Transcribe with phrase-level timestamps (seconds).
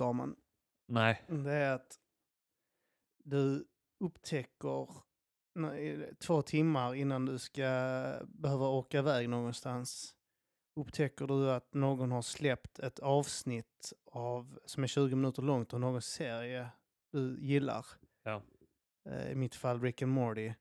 [0.00, 0.36] Arman?
[0.88, 1.22] Nej.
[1.28, 1.98] Det är att
[3.24, 3.64] du
[4.00, 4.88] upptäcker
[6.18, 7.62] två timmar innan du ska
[8.28, 10.14] behöva åka iväg någonstans
[10.76, 15.80] upptäcker du att någon har släppt ett avsnitt av, som är 20 minuter långt av
[15.80, 16.68] någon serie
[17.12, 17.86] du gillar.
[18.22, 18.42] Ja.
[19.08, 20.52] Eh, I mitt fall Rick and Morty.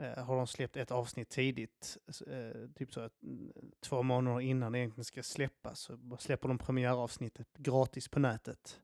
[0.00, 4.72] Eh, Har de släppt ett avsnitt tidigt, eh, typ så att mm, två månader innan
[4.72, 8.80] det egentligen ska släppas, så släpper de premiäravsnittet gratis på nätet.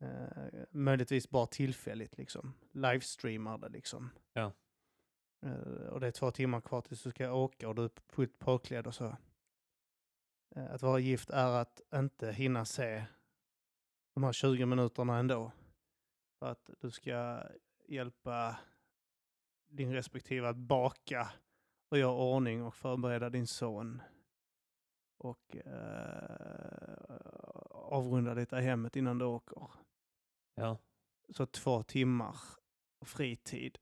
[0.00, 2.54] Eh, möjligtvis bara tillfälligt liksom.
[2.72, 4.10] Livestreamar det liksom.
[4.32, 4.52] Ja.
[5.90, 8.86] Och det är två timmar kvar tills du ska åka och du är fullt påklädd
[8.86, 9.16] och så.
[10.56, 13.04] Att vara gift är att inte hinna se
[14.14, 15.52] de här 20 minuterna ändå.
[16.38, 17.42] För att du ska
[17.88, 18.56] hjälpa
[19.76, 21.32] din respektive att baka
[21.90, 24.02] och göra ordning och förbereda din son.
[25.18, 27.16] Och eh,
[27.70, 29.70] avrunda lite i hemmet innan du åker.
[30.54, 30.78] Ja.
[31.28, 32.36] Så två timmar
[33.04, 33.78] fritid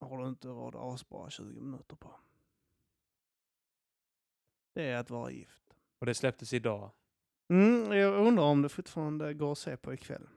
[0.00, 2.14] har du inte råd att avspara 20 minuter på.
[4.74, 5.76] Det är att vara gift.
[5.98, 6.90] Och det släpptes idag.
[7.48, 10.28] Mm, jag undrar om det fortfarande går att se på ikväll.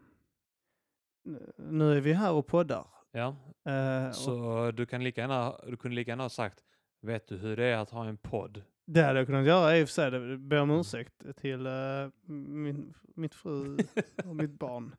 [1.23, 2.87] Nu- Nu är vi här och poddar.
[3.14, 3.36] Ja.
[3.66, 6.64] Eh, och Så du, kan lika gärna, du kunde lika gärna ha sagt,
[7.02, 8.64] vet du hur det är att ha en podd?
[8.86, 10.11] det hade jag kunnat göra i och för sig.
[10.11, 13.77] Det ber om ursäkt till eh, min, mitt fru
[14.26, 14.95] och mitt barn.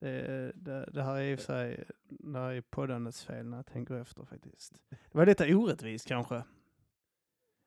[0.00, 3.56] Det, det, det här är i och för sig det här är poddandets fel när
[3.56, 4.74] jag tänker efter faktiskt.
[4.88, 6.42] Det var lite orättvist kanske.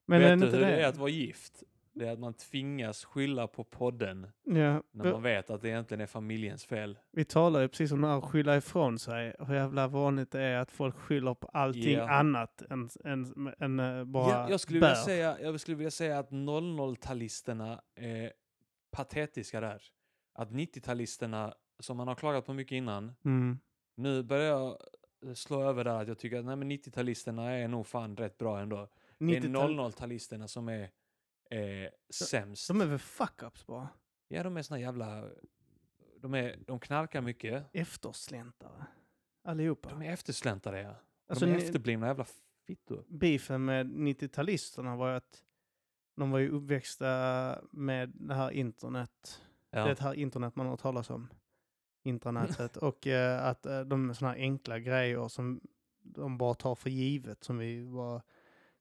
[0.05, 1.63] Men vet du hur det är att vara gift?
[1.95, 6.01] Det är att man tvingas skylla på podden Ja, när man vet att det egentligen
[6.01, 6.99] är familjens fel.
[7.11, 9.35] Vi talar ju precis om det här att skylla ifrån sig.
[9.39, 12.09] Hur jävla vanligt det är att folk skyller på allting Ja.
[12.11, 14.87] annat än, än, än eh, bara Ja, jag, skulle bär.
[14.89, 18.31] vilja säga, jag skulle vilja säga att 00-talisterna är
[18.91, 19.83] patetiska där.
[20.33, 23.59] Att 90-talisterna, som man har klagat på mycket innan, Mm.
[23.95, 24.77] nu börjar jag
[25.25, 28.37] eh, slå över där att jag tycker att nej, men 90-talisterna är nog fan rätt
[28.37, 28.87] bra ändå.
[29.19, 30.89] Det är 90-tal 00-talisterna som är
[31.57, 32.67] eh, sämst.
[32.67, 33.89] De är väl fuck-ups bara?
[34.27, 35.29] Ja, de är såna jävla...
[36.17, 37.65] De, är, de knarkar mycket.
[37.73, 38.85] Eftersläntare.
[39.43, 39.89] Allihopa.
[39.89, 40.95] De är eftersläntrare, ja.
[41.27, 42.25] Alltså, de är ni- efterblivna jävla
[42.67, 43.05] fittor.
[43.07, 45.43] Beefen med 90-talisterna var ju att
[46.15, 49.41] de var ju uppväxta med det här internet.
[49.69, 49.85] Ja.
[49.85, 51.29] Det här internet man har talas om.
[52.03, 52.77] Intranätet.
[52.87, 55.61] och eh, att eh, de är sådana här enkla grejer som
[56.01, 57.43] de bara tar för givet.
[57.43, 58.21] Som vi var...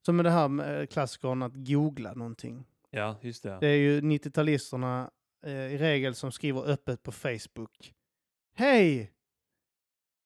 [0.05, 2.65] Som med det här med klassikern att googla någonting.
[2.89, 3.57] ja, just det.
[3.61, 5.09] Det är ju 90-talisterna
[5.45, 7.93] eh, i regel som skriver öppet på Facebook.
[8.55, 9.11] Hej!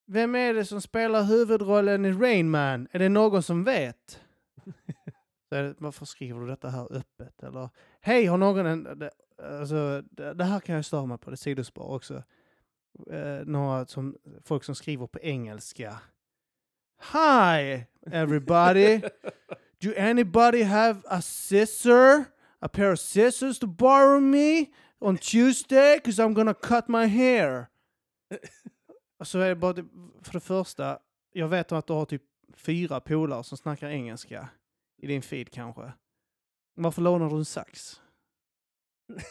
[0.07, 2.87] Vem är det som spelar huvudrollen i Rain Man?
[2.91, 4.21] Är det någon som vet?
[5.49, 7.43] Det, varför skriver du detta här öppet?
[7.43, 7.69] Eller
[8.01, 8.99] hej, har någon en...
[8.99, 9.11] Det,
[9.43, 12.23] alltså, det, det här kan jag störa mig på, det är sidospår också.
[13.11, 15.99] Eh, några som, folk som skriver på engelska.
[17.13, 19.01] Hi everybody!
[19.81, 22.25] Do anybody have a scissor?
[22.59, 24.65] A pair of scissors to borrow me
[24.99, 25.95] on Tuesday?
[25.97, 27.67] Because I'm gonna cut my hair.
[29.19, 29.85] Och så är det bara, det-
[30.23, 30.99] för det första,
[31.33, 32.23] jag vet att du har typ
[32.55, 34.49] fyra polare som snackar engelska
[35.01, 35.91] i din feed kanske.
[36.75, 38.01] Varför lånar du en sax?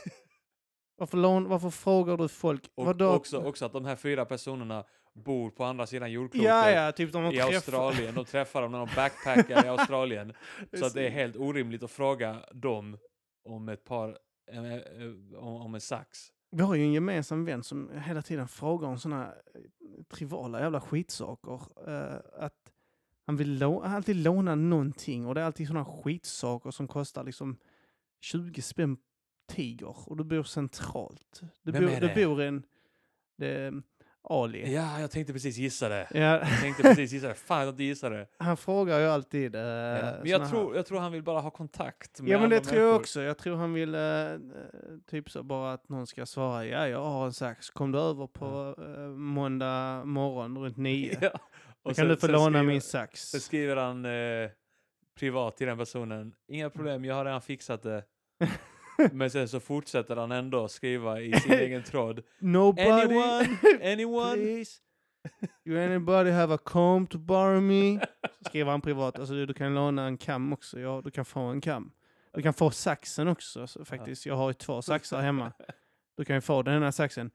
[0.97, 2.71] Varför, lån, varför frågar du folk?
[2.75, 3.09] Och vadå?
[3.09, 6.49] också, också att de här fyra personerna bor på andra sidan jordklotet.
[6.49, 8.15] Ja, ja, typ de I Australien.
[8.15, 10.33] De träffar dem när de backpackar i Australien.
[10.79, 12.99] Så att det är helt orimligt att fråga dem
[13.45, 14.19] om ett par,
[14.53, 14.81] eh, eh,
[15.37, 16.33] om, om en sax.
[16.51, 19.35] Vi har ju en gemensam vän som hela tiden frågar om sådana
[20.09, 21.61] triviala jävla skitsaker.
[21.87, 22.73] Eh, att
[23.27, 27.57] han vill alltid låna någonting och det är alltid sådana skitsaker som kostar liksom
[28.21, 28.97] 20 spänn
[29.49, 31.41] tiger och du bor centralt.
[31.63, 32.27] Du, Vem bor, är du det?
[32.27, 32.63] bor i en...
[33.39, 33.83] Det är
[34.29, 34.75] Ali.
[34.75, 36.09] Ja, jag tänkte precis gissa det.
[36.11, 37.35] Ja, Jag tänkte precis gissa det.
[37.35, 38.27] Fan, jag inte gissade det.
[38.45, 39.55] han frågar ju alltid...
[39.55, 40.15] eh, Ja.
[40.21, 42.61] Men jag här- tror, jag tror han vill bara ha kontakt med Ja men det
[42.61, 43.23] tror jag också.
[43.23, 44.39] Jag tror han vill eh, eh,
[45.11, 47.71] typ så bara att någon ska svara ja jag har en sax.
[47.71, 51.19] Kom du över på eh, måndag morgon runt nio?
[51.21, 51.31] Ja.
[51.31, 53.21] Då Och kan sen- du få låna skriver- min sax.
[53.31, 54.51] Sen skriver han eh,
[55.19, 56.35] privat till den personen.
[56.49, 58.05] Inga problem, jag har redan fixat det.
[59.13, 62.23] Men sen så fortsätter han ändå skriva i sin egen tråd.
[62.39, 63.49] Nobody, Anyone?
[63.93, 64.35] Anyone?
[64.35, 64.81] please.
[65.65, 68.01] You anybody have a comb to borrow me?
[68.49, 69.19] Skriver han privat.
[69.19, 70.81] Alltså du, du kan låna en kam också.
[70.81, 71.93] Ja, du kan få en kam.
[72.35, 74.27] Du kan få saxen också så faktiskt.
[74.27, 75.53] Jag har ju två saxar hemma.
[76.17, 77.31] Du kan ju få den här saxen.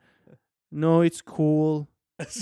[0.72, 1.86] No, it's cool.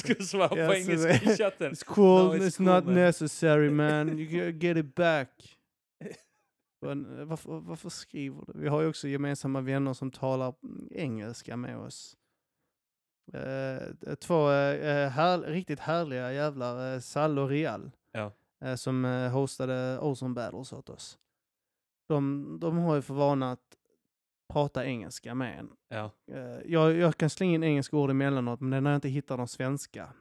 [0.06, 1.72] Du svara på engelska i chatten?
[1.72, 2.26] It's cool.
[2.26, 2.96] No, it's it's cool, not man.
[2.96, 4.20] necessary man.
[4.20, 5.59] You get it back.
[6.82, 8.60] Eh, varför, varför skriver du?
[8.60, 10.54] Vi har ju också gemensamma vänner som talar
[10.92, 12.18] engelska med oss.
[13.34, 18.32] Eh, två eh, här, riktigt härliga jävlar, eh, Sall och Real, Ja.
[18.62, 21.20] eh, som eh, hostade Ozone Battles åt oss.
[22.08, 23.78] De, de har ju för vana att
[24.54, 25.70] prata engelska med en.
[25.90, 26.12] Ja.
[26.32, 29.48] Eh, jag, jag kan slänga in engelska ord emellanåt, men när jag inte hittar de
[29.48, 30.14] svenska.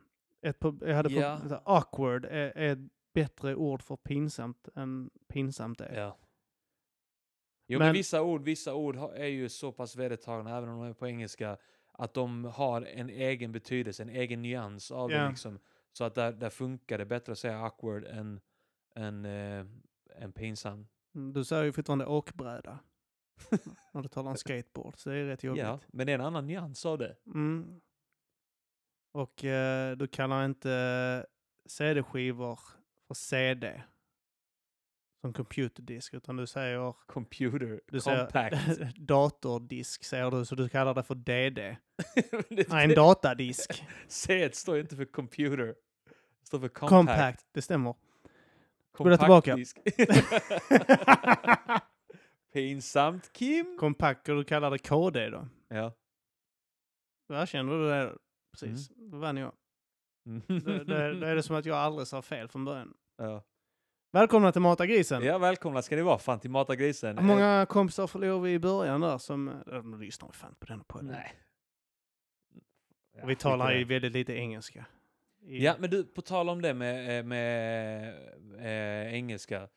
[0.43, 1.41] Ett, jag hade Ja.
[1.51, 1.63] ja.
[1.65, 2.79] awkward är, är ett
[3.15, 5.93] bättre ord för pinsamt än pinsamt är.
[6.01, 6.19] ja.
[7.71, 10.89] Jo men, Men- vissa ord, vissa ord är ju så pass vedertagna även om de
[10.89, 11.57] är på engelska
[11.93, 15.23] att de har en egen betydelse, en egen nyans av Ja.
[15.23, 15.59] det liksom.
[15.93, 18.41] Så att där, där funkar det bättre att säga awkward än,
[18.95, 19.67] än, eh,
[20.17, 20.87] än pinsam.
[21.15, 22.79] Mm, Du säger ju fortfarande åkbräda.
[23.93, 25.63] när du talar om skateboard, så det är rätt jobbigt.
[25.63, 27.17] Ja, men det är en annan nyans av det.
[27.27, 27.81] Mm.
[29.13, 31.27] Och eh, du kallar inte
[31.67, 32.61] CD-skivor
[33.07, 33.83] för CD.
[35.21, 38.33] Som computerdisk, utan du säger, Computer, du compact.
[38.33, 41.55] säger datordisk, säger du, så du kallar det för DD.
[41.55, 41.77] Det-
[42.69, 43.85] Nej, en datadisk.
[44.09, 45.67] C står inte för computer.
[46.41, 46.91] Det står för compact.
[46.91, 47.95] Compact, det stämmer.
[48.93, 49.57] Compact tillbaka.
[49.57, 49.79] disk.
[52.53, 53.77] Pinsamt Kim.
[53.79, 55.49] Compact, och du kallar det KD då.
[55.69, 55.93] Ja.
[57.29, 58.17] Då erkänner du det.
[58.53, 59.53] Precis, då vann jag.
[60.27, 60.43] Mm.
[60.47, 62.95] Då, då, då är det som att jag aldrig sa fel från början.
[63.17, 63.45] ja.
[64.11, 65.23] Välkomna till Mata grisen.
[65.23, 66.19] ja, välkomna ska ni vara.
[66.19, 67.19] Fan till Mata grisen.
[67.19, 69.49] Hur många kompisar förlorade vi i början där som...
[69.49, 71.07] äh, De lyssnar ju fan på den Eh, podden.
[71.07, 71.35] Nej.
[73.17, 74.87] Ja, Och vi talar ju väldigt lite engelska.
[75.43, 78.09] I- Ja, men du, på tal om det med, eh, med
[78.59, 79.69] eh, engelska.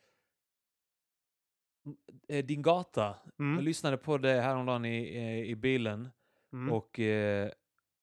[2.28, 3.14] Eh, Din gata.
[3.36, 3.64] Jag Mm.
[3.64, 6.08] lyssnade på det häromdagen i, eh, i bilen
[6.52, 6.72] Mm.
[6.72, 7.50] och eh,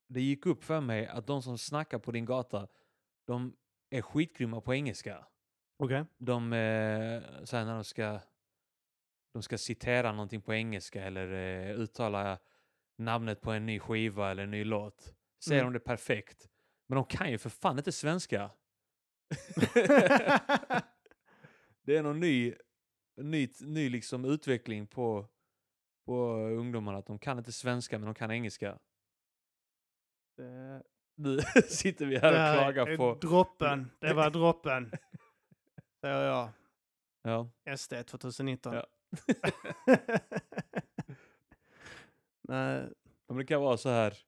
[0.08, 2.68] det gick upp för mig att de som snackar på din gata,
[3.26, 3.56] de
[3.90, 5.26] är skitgrymma på engelska.
[5.80, 6.04] Okej.
[6.18, 8.20] De, eh, så här när de ska,
[9.32, 12.38] de ska citera någonting på engelska eller eh, uttala
[12.98, 15.14] namnet på en ny skiva eller en ny låt.
[15.44, 15.72] Säger Mm.
[15.72, 16.48] de det perfekt.
[16.86, 18.50] Men de kan ju för fan inte svenska.
[21.82, 22.54] det är någon ny,
[23.16, 25.26] ny, ny liksom utveckling på,
[26.06, 26.98] på ungdomarna.
[26.98, 28.78] Att de kan inte svenska men de kan engelska.
[30.36, 30.82] Det-
[31.14, 31.38] Nu
[31.68, 32.28] sitter vi här
[32.58, 33.14] och klagar är på...
[33.14, 33.90] Droppen.
[34.00, 34.92] Det var droppen.
[36.00, 36.48] Säger jag.
[37.22, 37.50] Ja.
[37.76, 38.74] SD 2019.
[38.74, 38.86] Ja.
[42.48, 42.88] Nej.
[43.28, 44.18] Men det kan vara så här.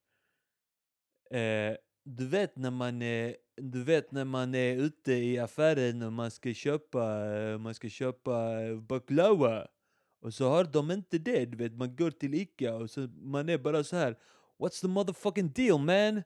[1.30, 6.12] Eh, du vet när man är, du vet när man är ute i affären och
[6.12, 9.66] man ska köpa, eh, man ska köpa eh, baklava.
[10.20, 13.48] Och så har de inte det, du vet man går till Ica och så man
[13.48, 14.18] är bara så här.
[14.58, 16.22] What's the motherfucking deal man?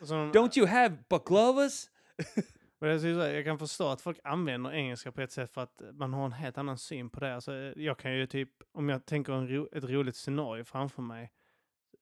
[0.32, 1.90] Don't you have baklavas?
[2.82, 5.60] Och jag, skulle säga, jag kan förstå att folk använder engelska på ett sätt för
[5.60, 7.34] att man har en helt annan syn på det.
[7.34, 11.32] Alltså, jag kan ju typ, om jag tänker en ro, ett roligt scenario framför mig,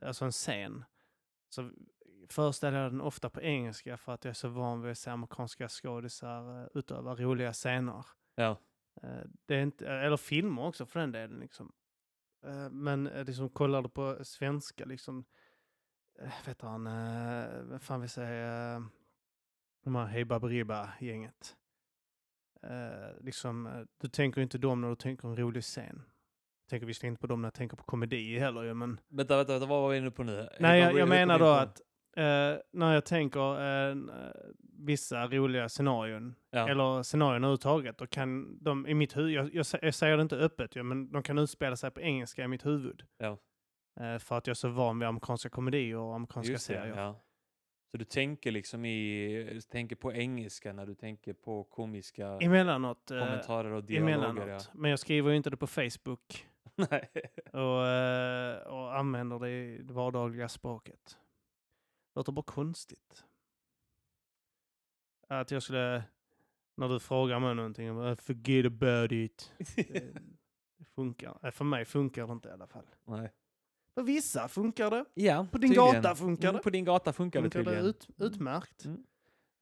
[0.01, 0.85] alltså en scen,
[1.49, 1.71] så
[2.29, 5.11] föreställer jag den ofta på engelska för att jag är så van vid att se
[5.11, 8.07] amerikanska skådisar eh, utöva roliga scener.
[8.35, 8.57] Ja.
[9.03, 11.41] Eh, Det är inte, eller filmer också för den delen.
[11.41, 11.73] Liksom.
[12.47, 15.25] Eh, Men liksom, kollar du på svenska, liksom,
[16.47, 16.85] vet han,
[17.69, 18.83] vad fan vi säger,
[19.85, 21.57] de här Hey Baberiba-gänget.
[22.63, 26.03] Eh, liksom, eh, du tänker inte dem när du tänker en rolig scen.
[26.65, 29.01] Jag tänker visserligen inte på dem när jag tänker på komedi heller ju, men...
[29.09, 30.49] Vänta, vänta, vänta, vad var vi inne på nu?
[30.61, 31.81] Nej, jag, jag menar då att
[32.17, 33.61] eh, när jag tänker
[33.91, 33.97] eh,
[34.79, 36.69] vissa roliga scenarion, Ja.
[36.69, 40.37] eller scenarion överhuvudtaget, då kan de i mitt huvud, jag, jag, jag säger det inte
[40.37, 43.03] öppet, ju, men de kan utspela sig på engelska i mitt huvud.
[43.19, 43.39] Ja.
[44.01, 46.97] Eh, för att jag är så van vid amerikanska komedier och amerikanska Just det, serier.
[46.97, 47.21] ja.
[47.91, 53.11] Så du tänker liksom i, tänker på engelska när du tänker på komiska Emellanåt.
[53.11, 54.15] Eh, kommentarer och dialoger.
[54.15, 54.49] emellanåt.
[54.49, 54.61] Ja.
[54.75, 56.47] Men jag skriver ju inte det på Facebook
[56.91, 57.11] Nej.
[57.53, 61.19] och, eh, och använder det i det vardagliga språket.
[62.15, 63.25] Låter bara konstigt.
[65.29, 66.03] Att jag skulle,
[66.77, 69.53] när du frågar mig någonting, bara, forget about it.
[69.77, 70.15] Det,
[70.79, 71.39] det funkar.
[71.43, 72.87] Eh, För mig funkar det inte i alla fall.
[73.05, 73.33] Nej.
[73.95, 75.05] För vissa funkar det.
[75.15, 76.03] Ja, På din tydligen.
[76.03, 76.63] gata funkar Mm, det.
[76.63, 77.87] På din gata funkar, Funkar det det tydligen.
[77.91, 78.85] ut, utmärkt.
[78.85, 78.97] Mm.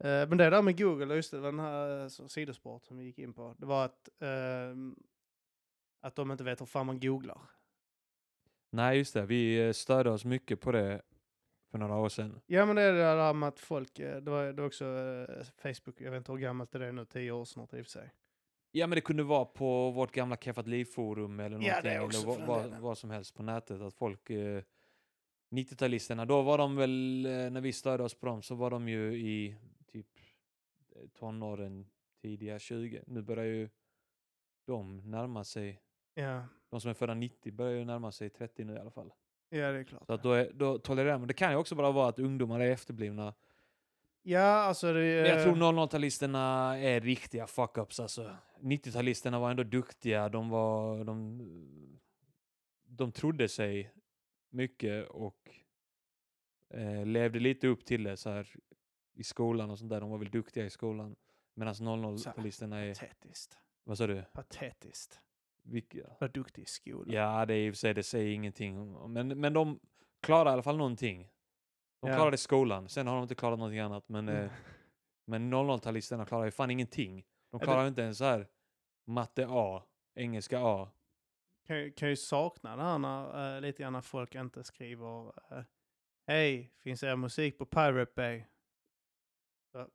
[0.00, 2.96] Eh, men det där med Google, just det, det den här eh, så, sidosport som
[2.98, 3.54] vi gick in på.
[3.58, 4.96] Det var att, ehm,
[6.00, 7.40] att de inte vet hur fan man googlar.
[8.70, 9.26] Nej, just det.
[9.26, 11.02] Vi eh, störde oss mycket på det
[11.70, 12.40] för några år sedan.
[12.46, 14.84] Ja men det är det där med att folk, det var, det var också
[15.62, 17.90] Facebook, jag vet inte hur gammalt det är nu, tio år snart i och för
[17.90, 18.12] sig.
[18.78, 22.00] Ja, men det kunde vara på vårt gamla Keffat Liv-forum eller Ja, någonting.
[22.00, 23.80] också eller vad, vad, vad som helst på nätet.
[23.80, 24.30] Att folk...
[24.30, 24.62] Eh,
[25.50, 28.88] 90-talisterna, då var de väl, eh, när vi störde oss på dem, så var de
[28.88, 29.56] ju i
[29.92, 30.06] typ
[30.96, 31.86] eh, tonåren,
[32.22, 33.02] tidiga 20.
[33.06, 33.68] Nu börjar ju
[34.66, 35.80] de närma sig,
[36.14, 39.12] Ja, de som är födda 90 börjar ju närma sig 30 nu i alla fall.
[39.48, 40.06] ja det är klart.
[40.06, 41.28] Så att då, är, då tolererar man.
[41.28, 43.34] Det kan ju också bara vara att ungdomar är efterblivna.
[44.28, 48.36] Ja, alltså det Men jag tror eh, 00-talisterna är riktiga fuck-ups alltså.
[48.60, 51.04] 90-talisterna var ändå duktiga, de var...
[51.04, 52.00] De,
[52.84, 53.92] de trodde sig
[54.50, 55.50] mycket och
[56.70, 58.48] eh, levde lite upp till det så här
[59.14, 60.00] i skolan och sånt där.
[60.00, 61.16] De var väl duktiga i skolan.
[61.54, 62.94] Medan 00-talisterna är...
[62.94, 63.58] Patetiskt.
[63.84, 64.24] Vad sa du?
[64.32, 65.20] Patetiskt.
[65.62, 65.98] Vilka?
[66.20, 67.14] Var duktig i skolan.
[67.14, 68.92] Ja, det är i och för sig, det säger ingenting.
[69.12, 69.80] Men, men de
[70.20, 71.28] klarar i alla fall någonting.
[72.00, 74.08] De klarade skolan, sen har de inte klarat någonting annat.
[74.08, 74.44] Men, Mm.
[74.44, 74.50] eh,
[75.26, 77.24] men 00-talisterna klarar ju fan ingenting.
[77.50, 78.46] De klarar ju inte ens så här
[79.06, 79.82] matte A,
[80.14, 80.88] engelska A.
[81.66, 85.62] kan, kan ju sakna det här när, eh, lite grann när folk inte skriver eh,
[86.26, 88.44] Hej, finns er musik på Pirate Bay?
[89.72, 89.86] Så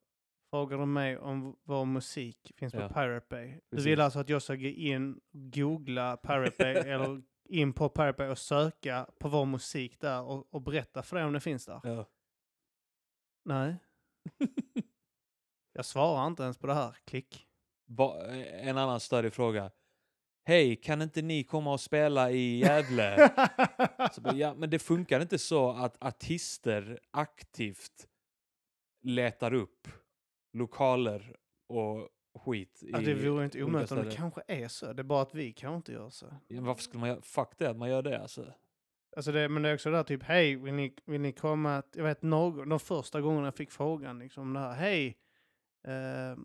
[0.51, 3.47] frågar de mig om vår musik finns Ja, på Pirate Bay.
[3.47, 3.85] Du precis.
[3.87, 8.27] vill alltså att jag ska gå in, googla Pirate Bay eller in på Pirate Bay
[8.27, 11.81] och söka på vår musik där och, och berätta för dig om det finns där?
[11.83, 12.05] Ja.
[13.45, 13.75] Nej,
[15.73, 16.97] jag svarar inte ens på det här.
[17.05, 17.47] Klick.
[17.85, 19.71] Va, en annan större fråga.
[20.45, 23.31] Hej, kan inte ni komma och spela i Gävle?
[24.21, 28.07] Bara, ja, men det funkar inte så att artister aktivt
[29.01, 29.87] letar upp
[30.53, 31.35] lokaler
[31.67, 32.79] och skit.
[32.81, 34.93] Ja, det vore inte omöjligt om det kanske är så.
[34.93, 36.25] Det är bara att vi kanske inte gör så.
[36.47, 37.21] Ja, varför skulle man göra?
[37.21, 38.53] Fuck det, att man gör det alltså.
[39.15, 41.77] Alltså det, men det är också där typ, hej, vill ni, vill ni komma?
[41.77, 45.17] att- Jag vet någon, de första gångerna jag fick frågan liksom om det här, hej,
[45.87, 46.37] eh,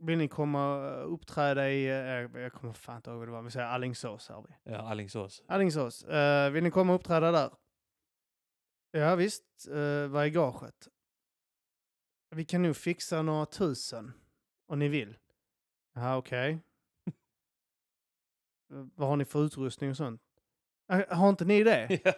[0.00, 3.42] vill ni komma och uppträda i, eh, jag, kommer fan inte ihåg vad det var,
[3.42, 4.72] vi säger Alingsås här vi.
[4.72, 5.42] Ja, Alingsås.
[5.48, 7.50] Alingsås, eh, vill ni komma och uppträda där?
[8.90, 10.88] Ja visst, eh, vad är gaget?
[12.30, 14.12] Vi kan nog fixa några tusen,
[14.66, 15.16] om ni vill.
[15.94, 16.58] Ja okej.
[18.72, 20.20] Eh, vad har ni för utrustning och sånt?
[21.08, 22.00] Har inte ni det?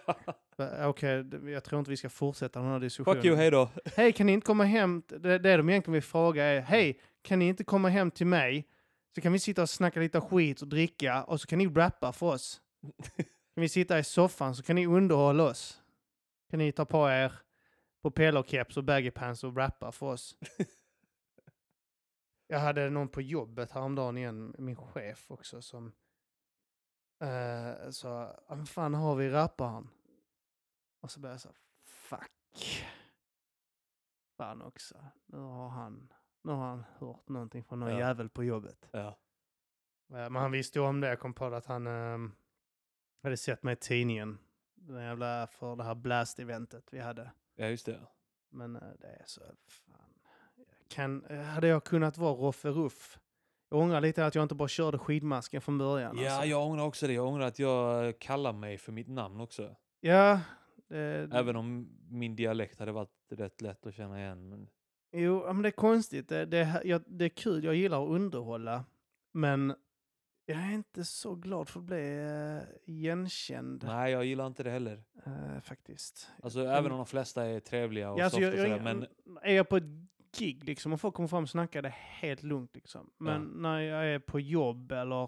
[0.57, 0.87] Ja.
[0.89, 3.15] Okej, d- jag tror inte vi ska fortsätta den här diskussionen.
[3.17, 3.69] Fuck you, hej då.
[3.95, 5.03] Hej, kan ni inte komma hem?
[5.07, 8.67] Det, det de egentligen vill fråga är, hej, kan ni inte komma hem till mig?
[9.15, 12.13] Så kan vi sitta och snacka lite skit och dricka och så kan ni rappa
[12.13, 12.61] för oss.
[13.55, 15.81] Kan vi sitta i soffan så kan ni underhålla oss.
[16.49, 17.33] Kan ni ta på er
[18.01, 20.35] propellerkeps och baggy pants och rappa för oss.
[22.47, 25.85] Jag hade någon på jobbet häromdagen igen, min chef också, som
[27.23, 29.89] uh, sa, "Ja, men fan har vi rapparen?
[30.99, 32.87] Och så började jag så, fuck.
[34.37, 35.05] Fan också.
[35.25, 37.99] Nu har han, nu har han hört någonting från någon Ja.
[37.99, 38.89] jävel på jobbet.
[38.91, 39.07] Ja.
[39.07, 39.15] Eh,
[40.29, 41.07] Men han visste ju om det.
[41.07, 42.35] Jag kom på det att han ehm,
[43.23, 44.39] hade sett mig i tidningen.
[44.75, 47.31] Den jävla, för det här blast-eventet vi hade.
[47.55, 48.07] ja, just det.
[48.49, 50.06] Men eh, det är så, fan.
[50.89, 53.19] Kan, eh, hade jag kunnat vara Roffe Ruff?
[53.69, 56.17] Jag ångrar lite att jag inte bara körde skidmasken från början.
[56.17, 56.49] Ja, alltså.
[56.49, 57.13] jag ångrar också det.
[57.13, 59.75] Jag ångrar att jag kallar mig för mitt namn också.
[59.99, 60.39] Ja,
[60.89, 64.49] det, Även om min dialekt hade varit rätt lätt att känna igen.
[64.49, 64.69] Men...
[65.11, 66.29] Jo, men det är konstigt.
[66.29, 68.85] Det, det, jag, det är kul, jag gillar att underhålla.
[69.33, 69.75] Men
[70.45, 73.83] jag är inte så glad för att bli uh, igenkänd.
[73.87, 75.03] Nej, jag gillar inte det heller.
[75.25, 76.29] eh, faktiskt.
[76.43, 79.07] Alltså, även om de flesta är trevliga och Ja, alltså, soft jag, och jag, sådär.
[79.25, 79.83] Men Är jag på ett
[80.39, 81.91] gig liksom och folk kommer fram och snackar, det är
[82.21, 83.09] helt lugnt liksom.
[83.17, 85.23] Men när jag är på jobb eller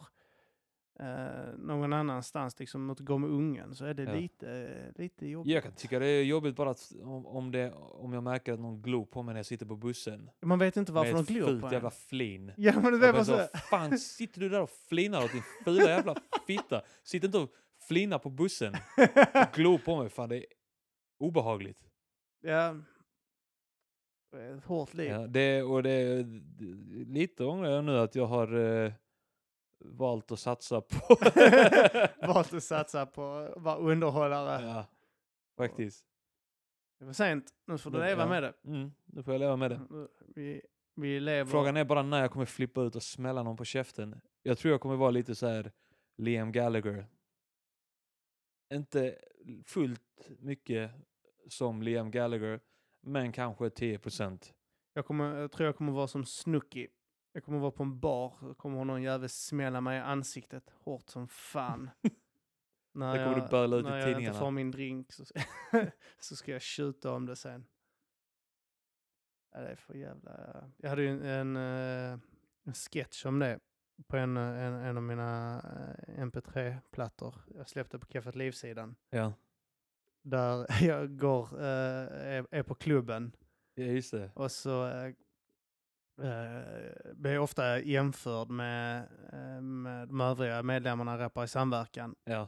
[1.00, 4.14] eh, någon annanstans, liksom att gå med ungen, så är det Ja.
[4.14, 5.54] lite, lite jobbigt.
[5.54, 8.60] jag kan tycka det är jobbigt bara att, om, om, det, om jag märker att
[8.60, 10.30] någon glor på mig när jag sitter på bussen.
[10.42, 11.74] Man vet inte varför med de ett glor på en.
[11.74, 12.52] jävla flin.
[12.58, 13.48] Ja, men det är så.
[13.70, 16.16] fan sitter du där och flinar åt din fula jävla
[16.48, 16.82] fitta?
[17.04, 17.50] Sitt inte och
[17.88, 18.74] flina på bussen
[19.34, 20.10] och glo på mig.
[20.10, 20.46] Fan det är
[21.20, 21.80] obehagligt.
[22.42, 22.76] ja.
[24.32, 25.12] Ett hårt liv.
[25.12, 26.26] Ja, det, och det,
[27.08, 28.94] lite ångrar jag nu att jag har eh,
[29.80, 31.16] valt att satsa på...
[32.28, 34.66] Valt att satsa på att vara underhållare.
[34.66, 34.86] ja,
[35.58, 36.06] faktiskt.
[37.00, 37.54] Det var sent.
[37.66, 38.30] Nu får du leva ja.
[38.30, 38.54] med det.
[38.64, 40.08] Mm, nu får jag leva med det.
[40.36, 40.62] Vi,
[40.96, 41.52] vi lever...
[41.52, 44.22] Frågan är bara när jag kommer flippa ut och smälla någon på käften.
[44.44, 45.72] Jag tror jag kommer vara lite så här
[46.18, 47.06] Liam Gallagher.
[48.74, 49.18] Inte
[49.66, 50.92] fullt mycket
[51.48, 52.60] som Liam Gallagher,
[53.02, 54.54] men kanske 10 procent.
[54.94, 56.88] Jag, kommer, jag tror jag kommer vara som Snooki.
[57.34, 61.28] Jag kommer vara på en bar, kommer någon jävel smälla mig i ansiktet hårt som
[61.28, 61.90] fan.
[62.94, 64.40] när Det kommer jag, du böla ut i när jag inte tidningarna.
[64.40, 65.26] får min drink så,
[66.20, 67.66] så ska jag tjuta om det sen.
[69.52, 70.64] Ja, det är för jävla...
[70.78, 72.20] Jag hade ju en, en, eh,
[72.64, 73.60] en sketch om det
[74.08, 75.56] på en, en, en av mina
[76.08, 77.36] eh, mp3-plattor.
[77.56, 78.96] Jag släppte på Kaffet Liv-sidan.
[79.10, 79.34] Ja,
[80.22, 81.66] Där jag går, eh,
[82.36, 83.32] är, är på klubben
[83.76, 84.32] ja just det.
[84.34, 85.12] och så eh,
[87.14, 89.08] blir jag ofta jämförd med,
[89.62, 92.16] med de övriga medlemmarna i Rappare i samverkan.
[92.24, 92.48] Ja,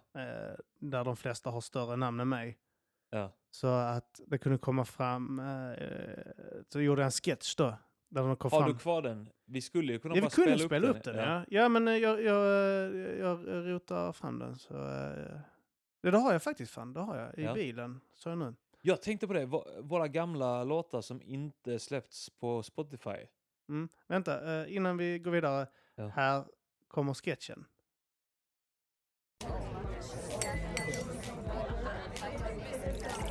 [0.80, 2.58] där de flesta har större namn än mig.
[3.10, 3.32] ja.
[3.54, 5.42] Så att det kunde komma fram,
[6.68, 7.78] så gjorde jag en sketch då.
[8.10, 8.72] Där de kom Har fram.
[8.72, 9.30] du kvar den?
[9.46, 11.44] Vi skulle ju kunna Ja, bara spela, spela upp den, ja.
[11.48, 12.48] Ja, men jag, jag,
[13.20, 14.56] jag rotar fram den.
[14.56, 15.40] Så, eh,
[16.01, 17.39] ja, det har jag faktiskt fan, det har jag.
[17.39, 17.53] I Ja.
[17.53, 18.55] bilen, så jag nu.
[18.81, 23.17] Jag tänkte på det, vå- våra gamla låtar som inte släppts på Spotify.
[23.70, 23.89] Mm.
[24.08, 25.67] Vänta, eh, innan vi går vidare.
[25.96, 26.08] Ja.
[26.08, 26.46] Här
[26.88, 27.65] kommer sketchen.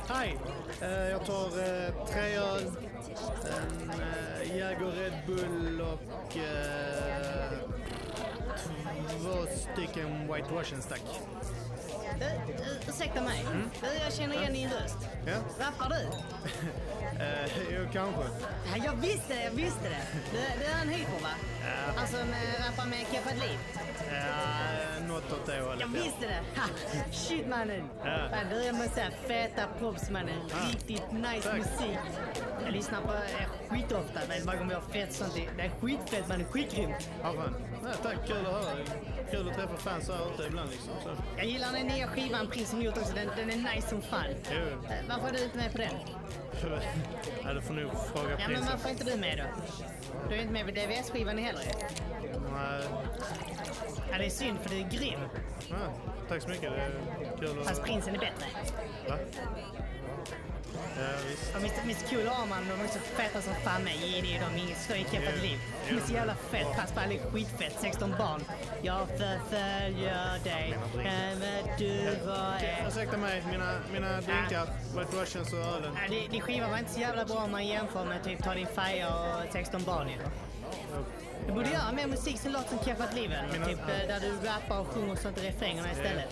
[0.07, 0.39] Hej!
[0.81, 2.61] Eh, jag tar eh, tre öl,
[3.45, 7.51] en eh, Jäger Red Bull och eh,
[9.09, 11.03] två stycken White Russians tack.
[12.19, 13.45] Du, uh, ursäkta mig.
[13.81, 14.97] Du, jag känner igen din röst.
[15.27, 15.65] Ja?
[15.65, 16.07] Rappar du?
[17.21, 18.23] Eh, jo, kanske.
[18.65, 20.01] Ja, jag visste det, jag visste det.
[20.31, 21.29] Du, du är en hyper, va?
[21.97, 23.59] Alltså, med, rappar med Keffat Liv.
[24.11, 25.79] Ja, något åt det hållet.
[25.79, 26.03] Jag ja.
[26.03, 26.59] visste det!
[26.59, 26.67] Ha,
[27.11, 27.89] shit, mannen.
[28.05, 28.27] Ja.
[28.49, 30.39] Du, jag måste säga, feta props, mannen.
[30.69, 31.57] Riktigt nice Tack.
[31.57, 31.97] musik.
[32.71, 35.69] Jag lyssnar på er skitofta, men varje gång vi har fett sånt, det det är
[35.81, 36.45] skitfett, mannen.
[36.51, 37.09] Skitgrymt.
[37.23, 37.55] Ja, fan.
[37.83, 38.75] Ja, tack, kul att höra.
[39.31, 40.89] Kul att träffa fans här ute ibland liksom.
[41.03, 41.09] Så.
[41.37, 43.13] Jag gillar den nya skivan Prinsen har gjort också.
[43.15, 44.25] Den, den är nice som fan.
[44.51, 44.57] Jo.
[44.57, 45.89] Eh, Varför är du inte med på den?
[47.43, 49.43] Ja, du får nog fråga Ja, men varför är inte du med då?
[50.29, 51.63] Du är inte med på DVS-skivan heller.
[52.53, 52.83] Nej.
[54.11, 55.19] Ja, det är synd för du är grym.
[55.69, 55.75] Ja,
[56.29, 56.71] tack så mycket.
[56.71, 56.91] Det är
[57.39, 57.67] kul att...
[57.67, 58.45] Fast prinsen är bättre.
[59.09, 59.17] Va?
[61.01, 61.57] Ja.
[61.57, 63.95] Och Mr, Mr Cool och Arman, de är så feta som fan med.
[63.95, 65.59] Ge det dem inget skoj i Jo, liv.
[65.87, 66.67] De är så jävla fett.
[66.75, 67.75] Passpall är skitfett.
[67.81, 68.41] 16 barn.
[68.81, 70.77] Jag förföljer dig.
[71.05, 72.87] Än vad du var är.
[72.87, 74.65] Ursäkta mig, mina, mina drinkar,
[74.97, 75.91] White Russians och ölen.
[76.09, 78.67] Ja, Din skiva var inte så jävla bra om man jämför med typ Ta din
[78.67, 80.17] faja och 16 barn ju.
[81.47, 83.45] Du borde göra mer musik som låter som Keffat liven.
[83.51, 86.29] Mina- Typ eh, där du rappar och sjunger sånt i refrängerna istället.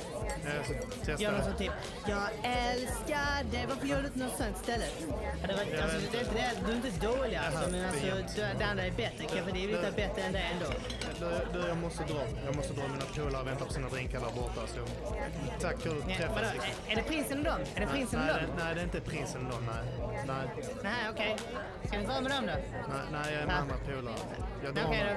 [1.05, 1.23] Testa.
[1.23, 1.71] Gör något sånt typ
[2.07, 3.65] Jag älskar dig.
[3.69, 4.93] Varför gör du inte något sånt istället?
[5.41, 6.51] Ja, det, var, Jag alltså, vet det inte det.
[6.65, 7.71] Du är inte dålig alltså.
[7.71, 9.23] Men det alltså, du, det andra är bättre.
[9.35, 10.65] Keffat liv är lite bättre än det ändå.
[11.19, 12.21] Du, du, jag måste dra.
[12.45, 12.87] Jag måste dra.
[12.87, 14.61] Mina polare väntar på sina drinkar där borta.
[14.67, 14.81] Så.
[15.61, 16.53] Tack, kul att träffas.
[16.87, 17.59] Är det prinsen och dem?
[17.75, 18.51] Är det prinsen och nej, dem?
[18.57, 19.57] det, nej, det är inte prinsen då.
[19.57, 20.47] Nej, nej,
[20.83, 21.35] Nej, okej.
[21.85, 22.53] Ska vi inte vara med dem då?
[22.93, 24.15] nej, nej jag är med andra polare.
[24.63, 24.89] Jag drar då.
[25.03, 25.15] Nu.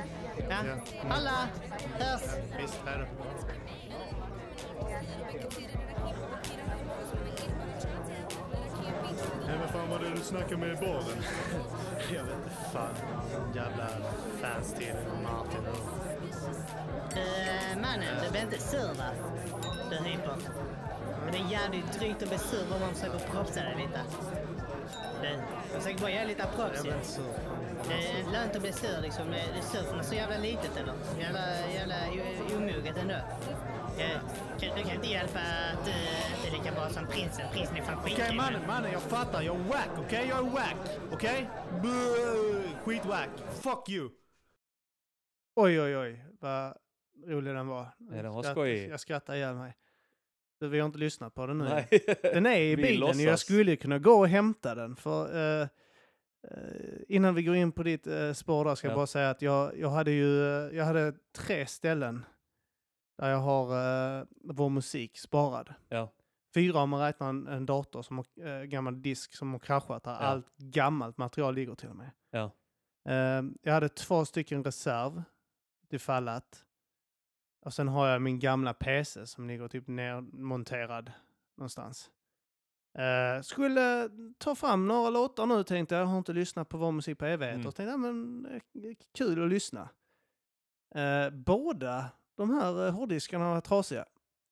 [0.50, 0.56] Ja.
[0.66, 0.74] Ja.
[1.10, 1.48] Alla
[1.98, 2.22] hörs.
[2.58, 3.06] Visst, hej då.
[9.46, 11.04] Nej, vad fan var det du snackade med i baren?
[12.14, 12.94] jag vet inte fan.
[13.54, 13.88] Jävla
[14.40, 15.60] fans till Martin.
[17.14, 19.04] Du, eh, mannen, du blir inte sur va?
[19.90, 20.36] Du hyper.
[21.24, 24.00] Men det är jävligt drygt att bli sur om man försöker propsa dig lite.
[25.22, 25.28] Du,
[25.72, 26.82] jag försöker bara lite Jag ju.
[26.82, 27.24] blir inte sur.
[27.88, 29.30] Det är lönt att bli sur liksom.
[29.30, 30.94] Det är sur för något så jävla litet eller?
[31.20, 31.96] Jävla, jävla
[32.56, 33.14] omoget ändå.
[33.98, 34.10] Jag,
[34.60, 35.90] kan, du kan inte hjälpa att du
[36.36, 37.46] inte är lika bra som prinsen.
[37.52, 38.36] Prinsen är fan Okej skitgrym.
[38.36, 39.42] mannen, mannen, jag fattar.
[39.42, 40.26] Jag är wack, okej?
[40.28, 40.76] Jag är wack,
[41.12, 41.50] okej?
[41.78, 42.72] Okay?
[42.84, 43.30] Skitwack.
[43.62, 44.10] Fuck you.
[45.56, 46.24] Oj, oj, oj.
[46.40, 46.74] Vad
[47.26, 47.86] rolig den var.
[47.98, 48.90] Ja, den var skojig.
[48.90, 49.74] Jag skrattar ihjäl mig.
[50.62, 51.64] Du, Vi har inte lyssnat på den nu.
[51.64, 51.88] Nej.
[52.22, 53.20] Den är i bilen.
[53.20, 54.96] Jag skulle kunna gå och hämta den.
[54.96, 55.68] För, eh,
[56.50, 58.96] eh, innan vi går in på ditt uh, spår där ska jag Ja.
[58.96, 62.24] bara säga att jag, jag hade ju eh, jag hade tre ställen
[63.18, 63.64] där jag har
[64.20, 65.74] uh, vår musik sparad.
[65.88, 66.12] Ja.
[66.54, 70.04] Fyra om man räknar en, en dator som har, eh, gammal disk som har kraschat
[70.04, 70.16] där Ja.
[70.18, 72.10] allt gammalt material ligger till och med.
[72.30, 72.50] Ja.
[73.08, 75.22] Eh, jag hade två stycken reserv
[75.90, 76.64] ifall att.
[77.64, 81.12] Och sen har jag min gamla PC som ligger typ nermonterad
[81.56, 82.10] någonstans.
[82.98, 86.02] Eh, skulle ta fram några låtar nu tänkte jag.
[86.02, 87.54] Jag har inte lyssnat på vår musik på evigheter.
[87.54, 87.66] Mm.
[87.66, 89.88] Och tänkte, ja, men eh, kul att lyssna.
[90.94, 94.04] Eh, båda de här hårddiskarna var trasiga.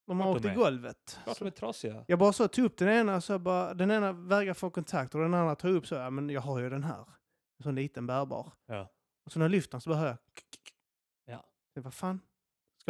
[0.06, 1.20] De har åkt i golvet.
[1.24, 2.04] Klart de är trasiga.
[2.06, 5.20] Jag bara så tog upp den ena, så bara, den ena vägrar få kontakt och
[5.20, 7.04] den andra tog upp så, ja men jag har ju den här.
[7.58, 8.52] En sån liten bärbar.
[8.66, 8.88] Ja.
[9.24, 10.16] Och så när jag lyfter den så bara hör jag,
[11.24, 11.44] Ja.
[11.74, 12.20] jag, vad fan?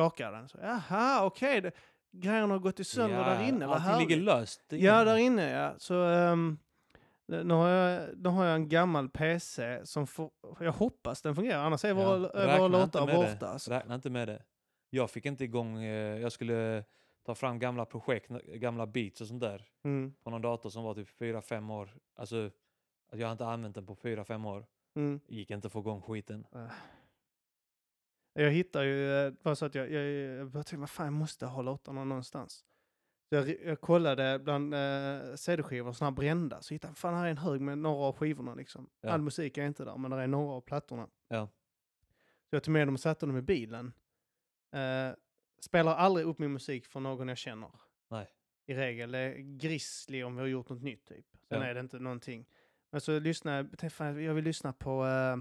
[0.09, 0.49] Skakar den?
[0.49, 1.73] Så, Jaha, okej, det-
[2.13, 4.25] grejerna har gått i sönder där inne, vad Allting ligger härligt.
[4.27, 4.61] löst.
[4.69, 5.75] Ja, där inne ja.
[5.79, 6.59] Så ehm,
[7.27, 11.65] Nu har, jag, nu har jag en gammal PC som får, jag hoppas den fungerar,
[11.65, 13.35] annars är våra, Ja, våra låtar borta.
[13.41, 13.49] det.
[13.49, 13.71] Alltså.
[13.71, 14.43] Räkna inte med det.
[14.91, 16.85] Jag fick inte igång, eh, jag skulle
[17.27, 20.95] ta fram gamla projekt, gamla beats och sånt där Mm, på någon dator som var
[20.95, 21.97] typ 4-5 år.
[22.17, 22.51] Alltså,
[23.13, 24.67] jag har inte använt den på 4-5 år.
[24.97, 25.21] mm.
[25.29, 26.47] Gick inte att få igång skiten.
[26.55, 26.61] Äh.
[28.33, 31.07] Jag hittar ju, eh, det var så att jag, jag, jag började tänka, vad fan
[31.07, 32.65] jag måste ha låtarna någonstans.
[33.29, 37.27] Så jag, jag kollade bland eh, CD-skivor, sådana här brända, så hittade jag, fan här
[37.27, 38.91] är en hög med några av skivorna liksom.
[39.01, 39.11] Ja.
[39.11, 41.09] All musik är inte där, men det är några av plattorna.
[41.29, 41.49] Ja.
[42.51, 43.93] Så jag tog med dem och satte dem i bilen.
[44.73, 45.15] Eh,
[45.61, 47.71] spelar aldrig upp min musik för någon jag känner.
[48.11, 48.29] Nej.
[48.67, 49.11] I regel.
[49.13, 51.27] Det är Grizzly om vi har gjort något nytt typ.
[51.49, 51.67] Sen Ja.
[51.67, 52.47] är det inte någonting.
[52.91, 55.37] Men så lyssnar jag, jag vill lyssna på eh,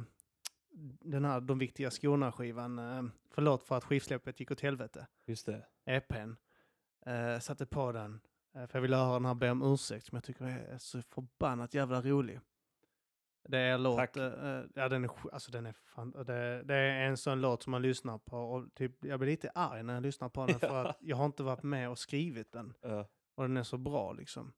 [1.02, 2.80] den här De viktiga skorna-skivan.
[2.80, 5.08] Eh, förlåt för att skivsläppet gick åt helvete.
[5.26, 5.66] Just det.
[5.86, 6.36] EPn.
[7.06, 8.20] Eh, satte på den.
[8.56, 11.02] Eh, för jag ville höra den här Be om ursäkt som jag tycker är så
[11.02, 12.40] förbannat jävla rolig.
[13.50, 16.76] Det är en låt, eh, eh, ja den är, alltså den är fan, det, det
[16.76, 19.94] är en sån låt som man lyssnar på och typ, jag blir lite arg när
[19.94, 22.74] jag lyssnar på den för att jag har inte varit med och skrivit den.
[22.82, 23.08] Ja.
[23.36, 24.54] Och den är så bra liksom.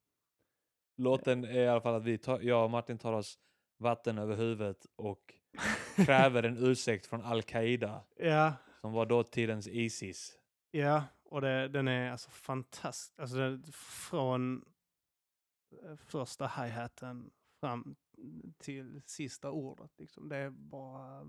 [0.97, 3.39] Låten är i alla fall att vi tar, jag och Martin tar oss
[3.81, 5.33] vatten över huvudet och
[5.95, 10.37] kräver en ursäkt från Al-Qaida Ja, som var dåtidens Isis.
[10.71, 13.19] ja, och det, den är alltså fantastisk.
[13.19, 14.65] Alltså den, från
[15.83, 17.95] eh, första hi-haten fram
[18.57, 19.91] till sista ordet.
[19.99, 20.29] Liksom.
[20.29, 21.23] Det är bara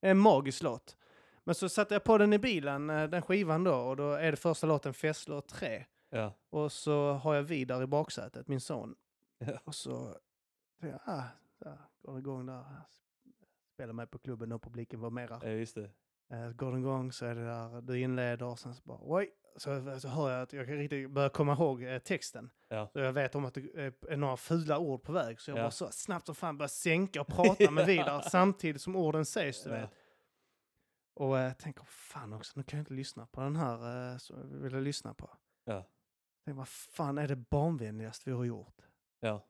[0.00, 0.96] det är en magisk låt.
[1.44, 4.30] Men så satte jag på den i bilen, eh, den skivan då, och då är
[4.30, 5.84] det första låten Festlåt 3.
[6.10, 6.32] Ja.
[6.50, 8.94] Och så har jag Vidar i baksätet, min son.
[9.38, 9.58] Ja.
[9.64, 10.16] Och så,
[11.58, 12.64] där går där.
[13.74, 15.40] Spelar med på klubben och publiken var mera.
[15.42, 15.90] Ja, just det.
[16.32, 19.30] Eh, går den igång så är det där du inleder och sen så bara oj.
[19.56, 22.50] Så, så hör jag att jag kan riktigt börja komma ihåg eh, texten.
[22.68, 22.88] Ja.
[22.92, 23.74] Så jag vet om att det
[24.08, 25.40] är några fula ord på väg.
[25.40, 25.62] Så jag Ja.
[25.62, 27.86] bara så snabbt som fan börjar sänka och prata med Ja.
[27.86, 29.62] Vidar samtidigt som orden sägs.
[29.64, 29.76] Du Ja.
[29.76, 29.90] vet.
[31.14, 34.16] Och eh, jag tänker, fan också, nu kan jag inte lyssna på den här eh,
[34.16, 35.30] som jag ville lyssna på.
[35.64, 35.74] Ja.
[35.74, 35.84] Jag
[36.44, 38.76] tänker, vad fan är det barnvänligaste vi har gjort?
[39.20, 39.46] Ja.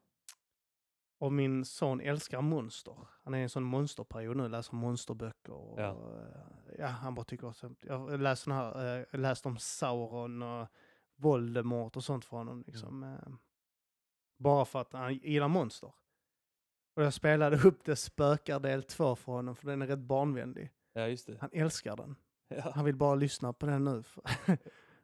[1.20, 2.96] Och min son älskar monster.
[3.24, 5.52] Han är i en sån monsterperiod nu, läser monsterböcker.
[5.52, 5.88] Och, Ja.
[5.90, 7.74] eh, ja, han bara tycker också...
[7.80, 10.68] Jag har läst, sån här, eh, jag läst om Sauron och
[11.16, 12.64] Voldemort och sånt för honom.
[12.66, 13.38] Liksom, Mm.
[14.38, 15.92] bara för att han gillar monster.
[16.96, 20.70] Och jag spelade upp det Spökar del 2 för honom, för den är rätt barnvänlig.
[20.92, 21.36] ja, just det.
[21.40, 22.16] Han älskar den.
[22.48, 22.72] Ja.
[22.74, 24.02] Han vill bara lyssna på den nu.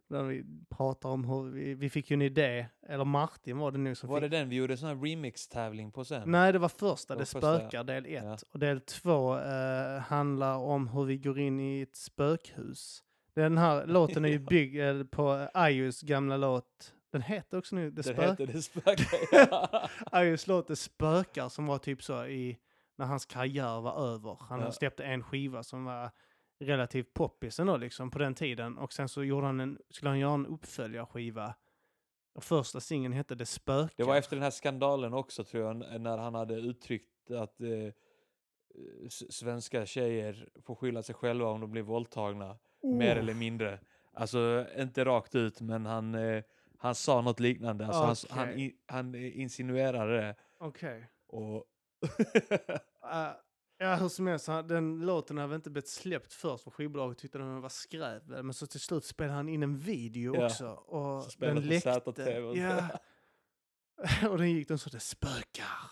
[0.08, 3.78] När vi pratar om hur vi, vi fick ju en idé, eller Martin var det
[3.78, 6.30] nu som Var fick det den vi gjorde sån här remix-tävling på sen?
[6.30, 8.12] Nej, det var första, Det Det, första, spökar, del ett.
[8.24, 8.36] Ja.
[8.52, 13.02] Och del två eh, handlar om hur vi går in i ett spökhus.
[13.34, 16.92] Den här låten är ju byggd eh, på Ayus gamla låt.
[17.12, 18.18] Den heter också nu Det Den spök...
[18.28, 20.46] hette Det spökar.
[20.48, 22.58] Låt Det spökar som var typ så i
[22.98, 24.36] när hans karriär var över.
[24.40, 24.72] Han Ja.
[24.72, 26.10] släppte en skiva som var
[26.58, 28.78] relativt poppis ändå liksom på den tiden.
[28.78, 31.54] Och sen så gjorde han en, skulle han göra en uppföljarskiva.
[32.34, 33.94] Och första singeln hette Det spökar.
[33.96, 37.92] Det var efter den här skandalen också tror jag, när han hade uttryckt att eh,
[39.30, 43.18] svenska tjejer får skylla sig själva om de blir våldtagna, mer Oh.
[43.18, 43.80] eller mindre.
[44.12, 46.42] Alltså inte rakt ut, men han, eh,
[46.78, 47.86] han sa något liknande.
[47.86, 50.34] Alltså, han, s- han, han eh, insinuerade det.
[50.58, 51.10] Okej.
[51.28, 51.64] Och
[53.04, 53.30] Uh,
[53.78, 57.38] ja, hur som helst, han- den låten hade inte blivit släppt först för skivbolaget tyckte
[57.38, 58.22] den var skräp.
[58.26, 60.68] Men så till slut spelade han in en video Ja, också.
[60.68, 62.40] Och så den läckte.
[62.42, 62.56] Och.
[62.56, 62.88] Ja.
[64.30, 65.90] och den gick den så det spökar.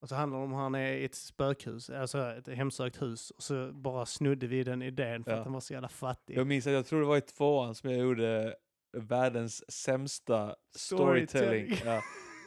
[0.00, 3.30] Och så handlar det om att han är i ett spökhus, alltså ett hemsökt hus.
[3.30, 5.36] Och så bara snudde vi den idén för Ja.
[5.38, 6.36] att den var så jävla fattig.
[6.36, 8.56] jag minns att jag tror det var i tvåan som jag gjorde
[8.96, 11.76] världens sämsta storytelling.
[11.76, 11.78] Storytelling.
[11.84, 12.02] Ja,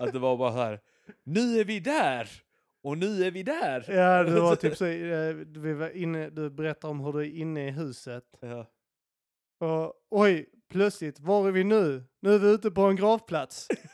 [0.06, 0.80] att det var bara här,
[1.24, 2.30] nu är vi där!
[2.84, 3.86] Och nu är vi där!
[3.88, 7.36] Ja, det var typ så, eh, vi var inne, du berättar om hur du är
[7.36, 8.24] inne i huset.
[8.42, 8.66] Ja.
[9.60, 12.04] Och oj, plötsligt, var är vi nu?
[12.22, 13.68] Nu är vi ute på en gravplats.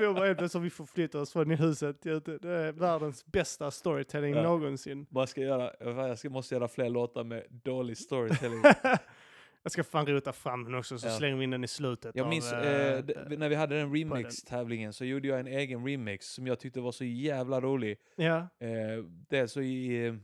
[0.00, 2.02] vi bara helt plötsligt, vi får flytta oss från i huset.
[2.02, 2.10] Det
[2.44, 4.42] är världens bästa storytelling Ja.
[4.42, 5.06] någonsin.
[5.10, 5.70] Man ska göra,
[6.08, 8.62] jag ska, måste göra fler låtar med dålig storytelling.
[9.66, 11.18] Jag ska fan rota fram den också, så Ja.
[11.18, 12.16] slänger vi in den i slutet.
[12.16, 15.46] Jag av, minns eh, eh, d- när vi hade den remix-tävlingen så gjorde jag en
[15.46, 17.98] egen remix som jag tyckte var så jävla rolig.
[18.16, 20.14] Ja, Eh, dels så i, eh,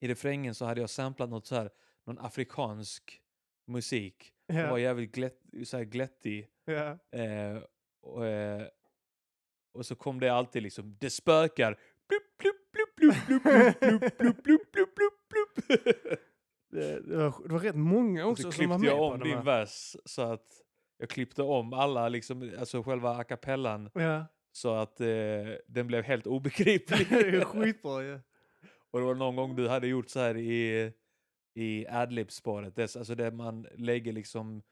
[0.00, 1.70] i refrängen så hade jag samplat något så här,
[2.06, 3.20] någon afrikansk
[3.66, 4.32] musik.
[4.48, 6.48] Den var ja, jävligt glätt, så här glättig.
[6.64, 6.98] ja.
[7.20, 7.62] Eh,
[8.02, 8.66] och, eh,
[9.74, 11.78] och så kom det alltid liksom, det spökar.
[12.08, 16.18] Blup, blup, blup, blup, blup, blup, blup, blup, blup, blup, blup.
[16.80, 19.18] Det, det, var, det var rätt många också så som var med jag på om
[19.18, 20.46] den din vers så att
[20.98, 25.06] jag klippte om alla, liksom, alltså själva a cappellan Ja, Så att eh,
[25.66, 27.06] den blev helt obegriplig.
[27.10, 28.20] det är skitbra ju.
[28.90, 30.92] Och det var någon gång du hade gjort så här i,
[31.54, 34.62] i adlib-spåret, alltså det man lägger liksom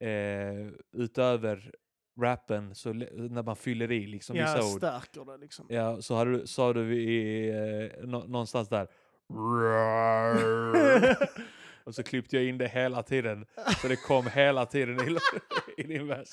[0.00, 1.72] eh, utöver
[2.20, 4.78] rappen, så när man fyller i liksom Ja, vissa ord.
[4.78, 5.66] stärker det liksom.
[5.68, 8.88] Ja, så hade sa du i, eh, nå- någonstans där.
[11.84, 13.46] Och så klippte jag in det hela tiden.
[13.82, 15.16] Så det kom hela tiden i,
[15.76, 16.28] i din vers.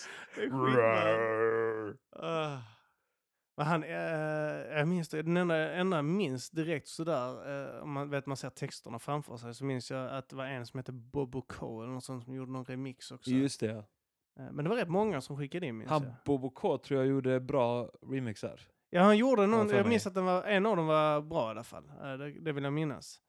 [2.16, 2.58] Ah.
[3.58, 3.90] Men han, eh,
[4.78, 7.30] jag minns det, den enda, enda jag minns direkt sådär,
[7.76, 10.46] eh, om man vet man ser texterna framför sig, så minns jag att det var
[10.46, 13.32] en som hette Bobo K eller något sånt som gjorde någon remix också.
[13.32, 13.72] Just det.
[14.40, 16.14] Eh, Men det var rätt många som skickade in minns Han jag.
[16.26, 18.62] Bobo K tror jag gjorde bra remixar.
[18.94, 21.52] Ja, han gjorde någon, jag minns att den var, en av dem var bra i
[21.52, 21.84] alla fall.
[22.04, 23.20] Eh, Det, det vill jag minnas.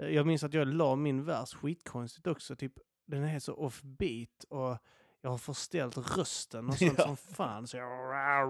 [0.00, 2.72] Eh, Jag minns att jag la min vers skitkonstigt också, typ
[3.06, 4.76] den är så offbeat och
[5.20, 7.04] jag har förställt rösten och sånt Ja.
[7.04, 7.66] som fan.
[7.66, 7.90] Så jag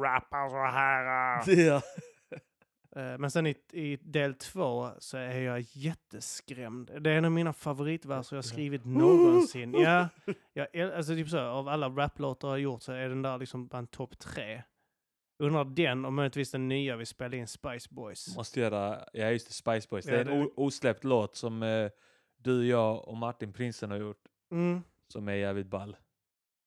[0.05, 1.05] rappar så här.
[1.07, 1.44] ah.
[1.51, 1.83] Ja.
[2.97, 6.90] Eh, Men sen i, i del två så är jag jätteskrämd.
[7.01, 9.75] Det är en av mina favoritverser jag skrivit någonsin.
[9.75, 10.09] Ja,
[10.53, 13.90] jag, alltså typ så, av alla raplåtar jag gjort så är den där liksom bland
[13.90, 14.62] topp tre.
[15.38, 18.37] Undrar den och möjligtvis den nya vi spelade in, Spice Boys.
[18.37, 20.05] Måste göra, ja just det, Spice Boys.
[20.05, 21.90] Det Ja, är en det- o- osläppt låt som eh,
[22.37, 24.24] du, jag och Martin Prinsen har gjort.
[24.51, 24.83] Mm.
[25.12, 25.96] Som är jävligt ball.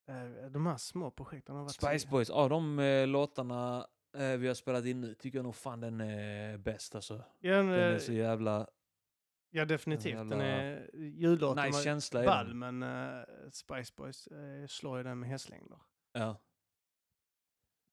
[0.09, 4.47] Eh, De här små projekten har varit Spice Boys, av de eh, låtarna eh, vi
[4.47, 7.23] har spelat in nu tycker jag nog fan den är bäst alltså.
[7.39, 8.67] Ja, den, Den är eh, så jävla
[9.49, 10.17] ja definitivt.
[10.17, 12.79] Den jävla är jullåten nice var känsla ball, den.
[12.79, 14.27] men Spice Boys
[14.67, 15.77] slår ju den med hästlängder.
[16.13, 16.35] Ja.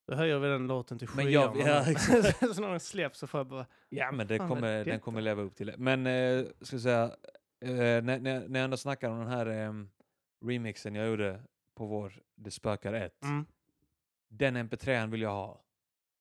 [0.08, 1.30] Då höjer vi den låten till skyarna.
[1.30, 2.38] jag- ja, exakt.
[2.54, 3.66] så när den släpps så får jag bara...
[3.88, 5.74] ja men det kommer, den kommer leva upp till det.
[5.78, 7.04] Men eh, ska jag säga,
[7.60, 9.90] eh, när, när, när jag ändå snackar om den här em,
[10.44, 11.42] remixen jag gjorde
[11.74, 13.22] på vår Det spökar 1.
[13.24, 13.46] Mm.
[14.28, 15.62] Den mp3 vill jag ha.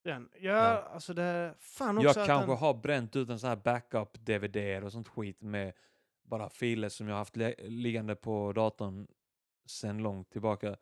[0.04, 0.30] Den.
[0.34, 0.90] Ja, Ja.
[0.94, 1.54] alltså det...
[1.60, 5.08] Fan Jag också att kanske den, har bränt ut en sån här backup-DVD och sånt
[5.08, 5.74] skit med
[6.24, 9.08] bara filer som jag har haft li- liggande på datorn
[9.66, 10.76] sen långt tillbaka.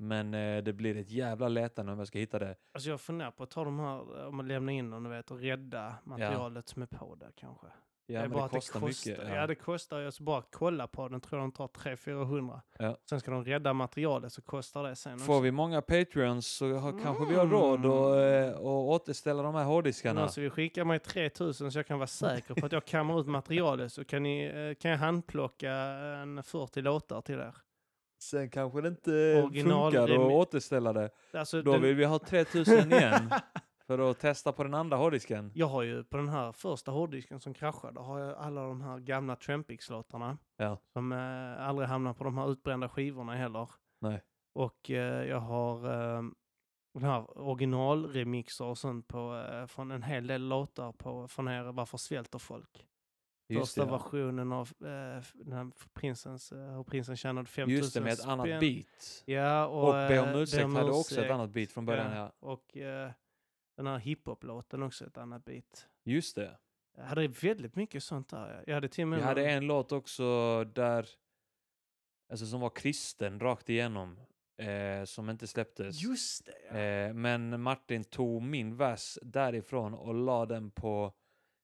[0.00, 2.56] Men eh, det blir ett jävla letande om jag ska hitta det.
[2.72, 5.30] Alltså jag funderar på att ta de här, om man lämnar in dem, du vet,
[5.30, 7.66] och rädda materialet som är på där kanske.
[8.10, 9.28] Ja, det är men bara det kostar, det kostar mycket.
[9.34, 9.46] Ja.
[9.46, 10.06] det kostar ju.
[10.06, 12.60] Alltså bara kolla på den tror jag de tar 300-400.
[12.78, 12.98] Ja.
[13.08, 15.42] Sen ska de rädda materialet så kostar det sen Får också.
[15.42, 19.64] vi många Patreons så har, kanske vi har råd att eh, att återställa de här
[19.64, 20.22] hårddiskarna.
[20.22, 23.26] alltså vi skickar mig 3000 så jag kan vara säker på att jag kammar ut
[23.26, 27.54] materialet så kan, ni, eh, kan jag handplocka en 40 låtar till er.
[28.22, 31.10] Sen kanske det inte Original funkar att återställa det.
[31.32, 33.30] Alltså, Då den- vill vi ha 3000 igen
[33.86, 35.50] för att testa på den andra hårddisken.
[35.54, 38.98] Jag har ju på den här första hårddisken som kraschade har jag alla de här
[38.98, 40.38] gamla Trampix-låtarna.
[40.56, 40.78] Ja.
[40.92, 43.70] Som eh, aldrig hamnar på de här utbrända skivorna heller.
[44.00, 44.22] Nej.
[44.54, 45.84] Och eh, jag har
[46.16, 46.22] eh,
[46.94, 51.72] den här originalremixer och sånt på, eh, från en hel del låtar på, från er
[51.72, 52.86] Varför svälter folk?
[53.48, 53.98] Just Första det, ja.
[53.98, 58.24] versionen av eh, den här prinsens, eh, hur prinsen tjänade 5000 Just det, med ett
[58.24, 58.60] annat spänn.
[58.60, 59.22] beat.
[59.24, 62.12] Ja, och, Och Be om eh, ursäkt hade också ett annat beat från början.
[62.12, 62.32] Ja.
[62.40, 63.10] Och eh,
[63.76, 65.88] den här hiphop-låten också ett annat beat.
[66.04, 66.58] Just det.
[66.96, 68.64] Jag hade väldigt mycket sånt där.
[68.66, 71.08] Jag hade till Vi hade en låt också där,
[72.30, 74.20] alltså som var kristen rakt igenom,
[74.58, 76.02] eh, som inte släpptes.
[76.02, 76.78] Just det, ja.
[76.78, 81.12] Eh, men Martin tog min vers därifrån och la den på,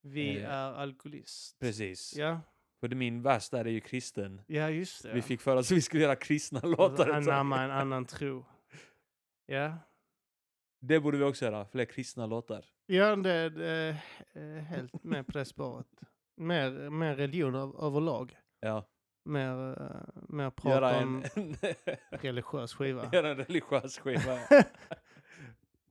[0.07, 1.59] Vi eh, är alkoholist.
[1.61, 2.17] precis.
[2.17, 2.41] Ja,
[2.81, 4.41] För det, min vers där är ju kristen.
[4.47, 5.13] ja just det.
[5.13, 7.09] Vi fick för oss att vi skulle göra kristna låtar.
[7.11, 8.45] Anamma en annan tro.
[9.47, 9.79] Ja,
[10.81, 12.65] Det borde vi också göra, fler kristna låtar.
[12.87, 15.87] ja det, är helt med på det spåret.
[16.37, 18.37] Mer, mer religion av, överlag.
[18.61, 18.85] Ja.
[19.25, 21.57] Mer, eh, mer prat Göra om en,
[22.21, 23.11] religiös skiva.
[23.13, 24.39] göra en religiös skiva.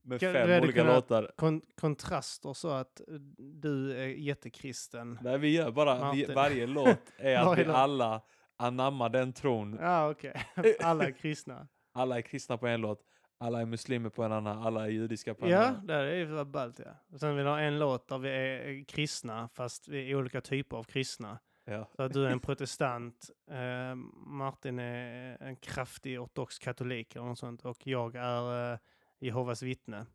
[0.03, 1.31] Med fem olika låtar.
[1.35, 3.01] Kon kontraster så att
[3.37, 5.19] du är jättekristen.
[5.21, 8.21] Nej, vi gör bara, vi, varje låt är att vi alla
[8.57, 9.77] anammar den tron.
[9.81, 10.33] Ja, okej.
[10.79, 11.67] Alla är kristna.
[11.93, 13.01] Alla är kristna på en låt,
[13.37, 15.87] alla är muslimer på en annan, alla är judiska på en Ja, annan.
[15.87, 16.91] det är ju ballt ja.
[17.13, 20.77] Och sen vill ha en låt där vi är kristna, fast vi är olika typer
[20.77, 21.39] av kristna.
[21.65, 21.89] Ja.
[21.95, 23.95] Så att du är en protestant, eh,
[24.27, 28.79] Martin är en kraftig ortodox katolik eller något sånt och jag är eh,
[29.23, 30.05] Jehovas vittne.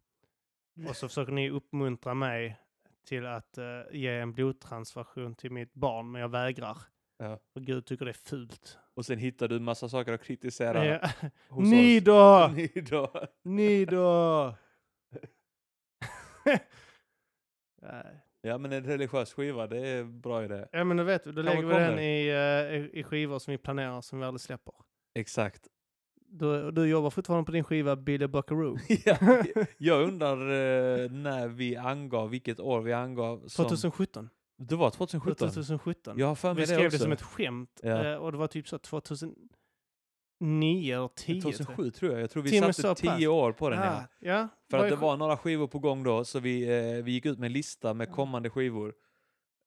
[0.89, 2.57] Och så försöker ni uppmuntra mig
[3.09, 6.79] till att eh, ge en blodtransfusion till mitt barn, men jag vägrar.
[7.19, 7.39] Ja.
[7.53, 8.79] För Gud tycker det är fult.
[8.95, 11.11] Och sen hittar du en massa saker att kritisera Ja.
[11.49, 12.51] hos Ni då!
[12.55, 13.29] Ni då!
[13.43, 14.55] Ni då!
[18.41, 20.67] Ja men en religiös skiva, det är bra idé.
[20.73, 22.29] Ja men då vet då Kanske lägger vi den i,
[22.77, 24.75] i, i skivor som vi planerar som vi aldrig släpper.
[25.15, 25.69] Exakt.
[26.31, 28.79] Du, du jobbar fortfarande på din skiva Billy Buckaroo.
[29.05, 29.17] Ja,
[29.79, 33.49] jag undrar eh, när vi angav, vilket år vi angav.
[33.49, 34.29] Som, 2017.
[34.59, 35.49] Det var 2017?
[35.49, 36.19] 2017.
[36.19, 36.99] Jag har för mig Vi det skrev också.
[36.99, 38.05] det som ett skämt Ja.
[38.13, 39.37] eh, och det var typ så 2009
[40.97, 41.41] eller 10.
[41.41, 41.59] tror jag.
[41.59, 42.21] 2007 tror jag.
[42.21, 43.17] Jag tror vi med satte.
[43.17, 43.81] 10 år på den.
[43.83, 44.05] Ja.
[44.21, 44.49] Ja.
[44.71, 47.39] För att det var några skivor på gång då, så vi, eh, vi gick ut
[47.39, 48.95] med en lista med kommande skivor.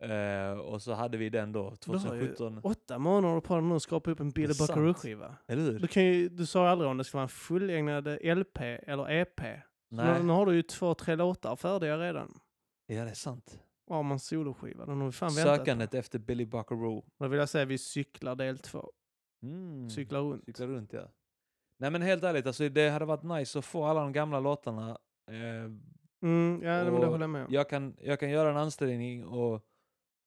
[0.02, 2.60] Eh, och så hade vi den då, Du har ju 2017.
[2.64, 4.54] åtta månader på dig nu att skapa upp en Billy.
[4.54, 5.36] Buckaroo-skiva.
[5.48, 5.80] Eller hur?
[5.80, 9.40] Du, kan ju, du sa aldrig om det ska vara en fullängdad LP eller EP.
[9.42, 12.40] Nej, Nu, nu har du ju två, tre låtar färdiga redan.
[12.88, 13.60] ja det är sant.
[13.90, 14.86] Armans soloskiva.
[14.86, 15.32] Den har vi fan.
[15.32, 17.06] Sökandet efter Billy Buckaroo.
[17.20, 18.92] Då vill jag säga vi cyklar del två.
[19.44, 19.90] Mm.
[19.90, 20.46] Cyklar runt.
[20.46, 21.02] Cyklar runt ja.
[21.78, 24.90] Nej men helt ärligt, alltså, det hade varit nice att få alla de gamla låtarna.
[25.32, 25.72] Eh,
[26.24, 27.54] Mm, ja, det håller jag med om.
[27.54, 29.62] jag, kan, jag kan göra en ansträngning och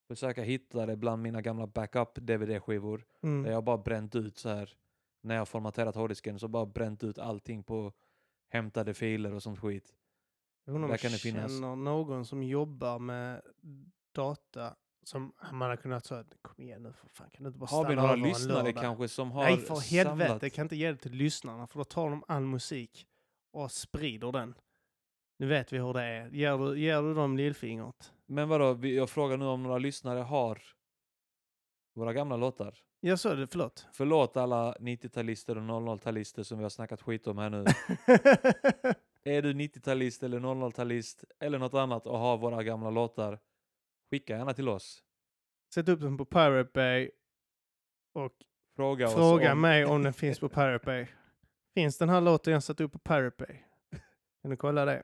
[0.07, 2.97] försöka hitta det bland mina gamla backup-DVD-skivor.
[3.21, 3.51] Där Mm.
[3.51, 4.73] jag bara bränt ut så här.
[5.21, 7.93] När jag formaterat hårddisken så bara bränt ut allting på
[8.49, 9.93] hämtade filer och sånt skit.
[10.65, 13.41] Jag undrar om där jag känner någon som jobbar med
[14.11, 17.65] data som man har kunnat säga kom igen nu för fan kan du inte bara
[17.65, 20.53] Har vi stanna några lyssnare lördag?" kanske som har Nej för helvete, samlat...
[20.53, 23.07] kan inte ge det till lyssnarna för då tar de all musik
[23.51, 24.55] och sprider den.
[25.37, 26.29] Nu vet vi hur det är.
[26.29, 28.13] Ger du, ger du dem lillfingret?
[28.25, 30.61] Men vadå, jag frågar nu om några lyssnare har
[31.93, 32.79] våra gamla låtar.
[32.99, 33.87] Jag sa det, förlåt.
[33.93, 37.65] Förlåt alla 90-talister och 00-talister som vi har snackat skit om här nu.
[39.23, 43.39] Är du 90-talist eller 00-talist eller något annat och har våra gamla låtar,
[44.09, 45.03] skicka gärna till oss.
[45.73, 47.11] Sätt upp den på Pirate Bay
[48.13, 48.33] och
[48.75, 49.61] Fråga, fråga om...
[49.61, 51.07] mig om den finns på Pirate Bay.
[51.73, 53.57] Finns den här låten jag satt upp på Pirate Bay?
[54.41, 55.03] Kan du kolla det?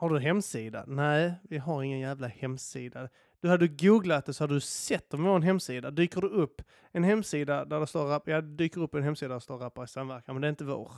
[0.00, 0.84] Har du hemsida?
[0.86, 3.08] Nej, vi har ingen jävla hemsida.
[3.40, 5.90] Du hade googlat det så hade du sett om vi har en hemsida.
[5.90, 9.34] Dyker det upp en hemsida där det står rap, ja, dyker upp en hemsida där
[9.34, 10.92] det står rappare i samverkan, men det är inte vår.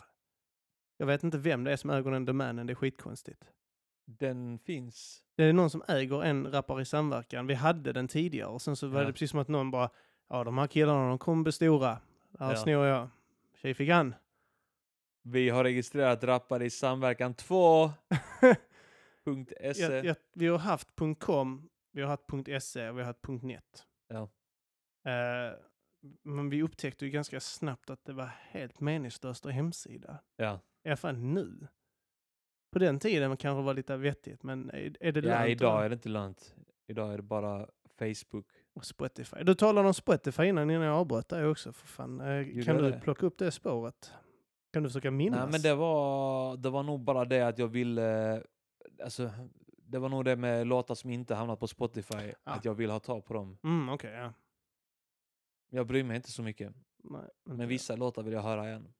[0.96, 3.44] Jag vet inte vem det är som äger den domänen, det är skitkonstigt.
[4.06, 5.22] Den finns.
[5.36, 7.46] Det är någon som äger en rappare i samverkan.
[7.46, 9.06] Vi hade den tidigare och sen så var Ja.
[9.06, 9.90] det precis som att någon bara,
[10.28, 11.88] ja de här killarna de kommer bli stora.
[12.38, 12.56] Här Ja.
[12.56, 13.08] snor jag.
[13.62, 14.14] Tjej fick han.
[15.22, 17.90] Vi har registrerat rappare i samverkan 2.
[19.24, 19.82] .se.
[19.82, 23.86] jag, jag, vi har haft .com, vi har haft .se och vi har haft .net.
[24.08, 24.22] Ja.
[25.10, 25.58] Eh,
[26.22, 30.18] men vi upptäckte ju ganska snabbt att det var helt meningslöst att hemsida.
[30.36, 30.60] Ja.
[30.84, 31.68] I alla fall nu.
[32.72, 35.78] På den tiden kanske det var lite vettigt, men är, är det ja, lönt idag
[35.78, 36.54] att- är det inte lönt.
[36.86, 38.46] Idag är det bara Facebook.
[38.74, 39.36] och Spotify.
[39.42, 41.72] Du talade om Spotify innan, innan jag avbröt dig också.
[41.72, 42.20] För fan.
[42.20, 43.00] Eh, kan du det?
[43.00, 44.12] plocka upp det spåret?
[44.72, 45.40] Kan du försöka minnas?
[45.40, 48.42] Nej, men det var, det var nog bara det att jag ville...
[49.02, 49.30] Alltså,
[49.76, 52.52] det var nog det med låtar som inte hamnat på Spotify, Ah.
[52.54, 53.58] att jag vill ha tag på dem.
[53.64, 54.32] Mm, okej, ja.
[55.68, 58.92] Jag bryr mig inte så mycket, Nej, inte men vissa låtar vill jag höra igen.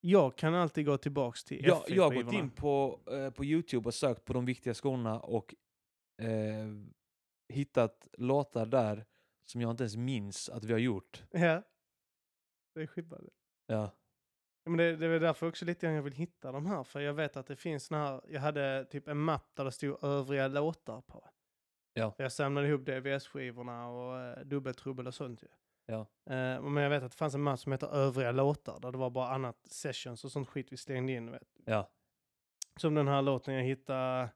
[0.00, 3.86] Jag kan alltid gå tillbaks till Jag, jag har gått in på, eh, på Youtube
[3.88, 5.54] och sökt på de viktiga skorna och
[6.22, 6.68] eh,
[7.48, 9.06] hittat låtar där
[9.44, 11.24] som jag inte ens minns att vi har gjort.
[11.30, 11.62] Ja.
[12.74, 13.18] Det är skitbra.
[13.66, 13.90] Ja,
[14.68, 16.84] Ja, men det, det är därför också lite grann jag vill hitta de här.
[16.84, 19.72] För jag vet att det finns såna här, jag hade typ en mapp där det
[19.72, 21.28] stod övriga låtar på.
[21.94, 22.14] Ja.
[22.18, 25.46] Jag samlade ihop DVS-skivorna och uh, dubbeltrubbel och sånt ju.
[25.86, 26.00] Ja.
[26.34, 28.98] Eh, men jag vet att det fanns en mapp som heter övriga låtar där det
[28.98, 31.30] var bara annat sessions och sånt skit vi slängde in.
[31.30, 31.48] Vet.
[31.64, 31.90] ja,
[32.76, 34.28] Som den här låten jag hittade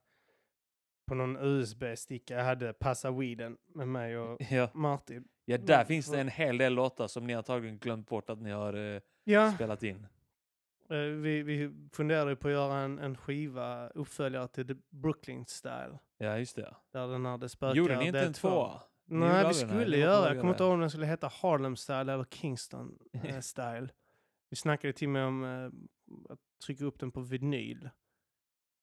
[1.06, 4.70] på någon USB-sticka jag hade, Passa Weeden, med mig och ja.
[4.74, 5.28] Martin.
[5.44, 8.50] ja där finns det en hel del låtar som ni antagligen glömt bort att ni
[8.50, 10.06] har eh, Ja, spelat in.
[10.92, 15.98] Eh, vi, vi funderade på att göra en, en skiva, uppföljare till The Brooklyn Style.
[16.18, 16.74] Ja, just det.
[16.92, 18.48] Där den hade spökar Gjorde ni inte en två.
[18.48, 18.80] tvåa?
[19.04, 20.18] Nej, vi skulle göra.
[20.18, 23.88] att Jag kommer inte ihåg om den skulle heta Harlem Style eller Kingston eh, Style.
[24.50, 27.90] Vi snackade till och med om eh, att trycka upp den på vinyl.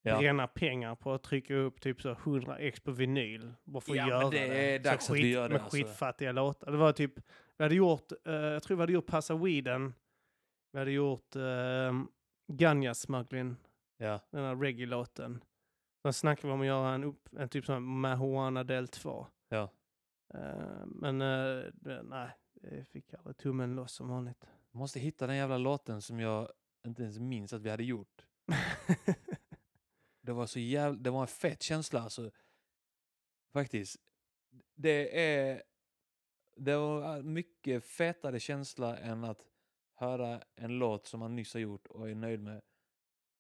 [0.01, 0.19] Ja.
[0.19, 3.53] Bränna pengar på att trycka upp typ så 100 ex på vinyl.
[3.63, 5.61] Bara för att Ja, men göra det är Så dags att vi gör det, Med
[5.63, 5.77] alltså.
[5.77, 6.71] skitfattiga låtar.
[6.71, 7.13] Det var typ,
[7.57, 9.93] vi hade gjort, jag tror vi hade gjort Passa Weeden.
[10.71, 12.03] Vi hade gjort uh,
[12.47, 13.55] Ganja Smuggling,
[13.97, 14.19] Ja.
[14.29, 15.43] den här reggae-låten.
[16.01, 19.27] Sen snackade vi om att göra en, upp, en typ sån Marijuana del 2.
[19.49, 19.69] Ja.
[20.33, 21.19] Eh, men
[21.73, 24.47] det, nej, det fick aldrig tummen loss som vanligt.
[24.71, 26.51] Jag måste hitta den jävla låten som jag
[26.87, 28.25] inte ens minns att vi hade gjort.
[30.21, 32.31] Det var så jävla, det var en fett känsla alltså.
[33.53, 33.97] Faktiskt.
[34.75, 35.63] Det är,
[36.57, 39.45] det var mycket fetare känsla än att
[39.99, 42.61] höra en låt som man nyss har gjort och är nöjd med.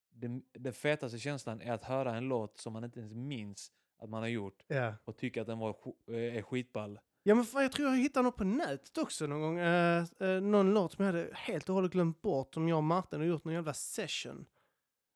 [0.09, 4.09] Den, den fetaste känslan är att höra en låt som man inte ens minns att
[4.09, 5.75] man har gjort ja, och tycka att den var
[6.07, 6.99] eh, är skitball.
[7.23, 9.59] Ja, men fan, jag tror jag hittade något på nätet också någon gång.
[9.59, 12.83] Eh, eh, någon låt som jag hade helt och hållet glömt bort, som jag och
[12.83, 14.45] Martin har gjort någon jävla session.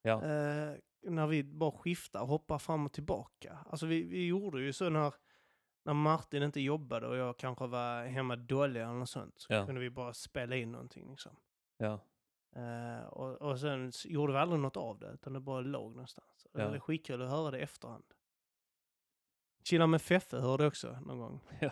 [0.01, 0.23] Ja.
[0.23, 3.57] Eh, när vi bara skiftar och hoppar fram och tillbaka.
[3.69, 5.13] Alltså vi, vi gjorde ju så när,
[5.83, 9.39] när Martin inte jobbade och jag kanske var hemma dålig eller något sånt.
[9.39, 9.65] Så Ja.
[9.65, 11.35] kunde vi bara spela in någonting liksom.
[11.77, 11.99] Ja.
[12.55, 16.47] Eh, och, och sen gjorde vi aldrig något av det, utan det bara låg någonstans.
[16.51, 16.67] Ja.
[16.69, 18.05] Det är skitkul att höra det i efterhand.
[19.63, 21.39] Chilla med Feffe hörde jag också någon gång.
[21.61, 21.71] Ja.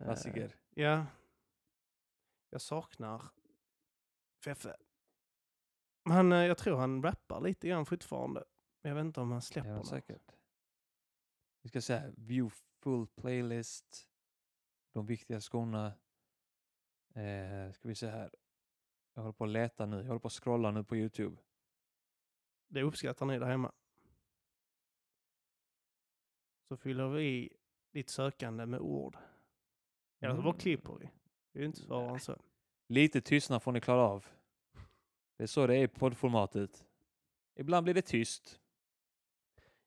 [0.00, 0.56] Eh, Klassiker.
[0.74, 1.06] Ja.
[2.50, 3.22] Jag saknar
[4.44, 4.76] Feffe.
[6.04, 8.44] Han, eh, jag tror han rappar lite grann fortfarande.
[8.82, 9.86] Men jag vet inte om han släpper Ja, något.
[9.88, 10.35] säkert.
[11.66, 14.10] Vi ska säga view full playlist.
[14.92, 15.86] De viktiga skorna.
[17.14, 18.30] Eh, ska vi se här.
[19.14, 19.96] Jag håller på att leta nu.
[19.96, 21.36] Jag håller på att scrolla nu på Youtube.
[22.68, 23.72] Det uppskattar ni där hemma.
[26.68, 27.56] Så fyller vi i
[27.92, 29.16] ditt sökande med ord.
[30.20, 30.52] Eller Mm.
[30.58, 31.10] klipper vi.
[31.52, 32.36] Det är ju inte svårare än så.
[32.88, 34.26] Lite tystnad får ni klara av.
[35.36, 36.86] Det är så det är i poddformatet.
[37.54, 38.60] Ibland blir det tyst.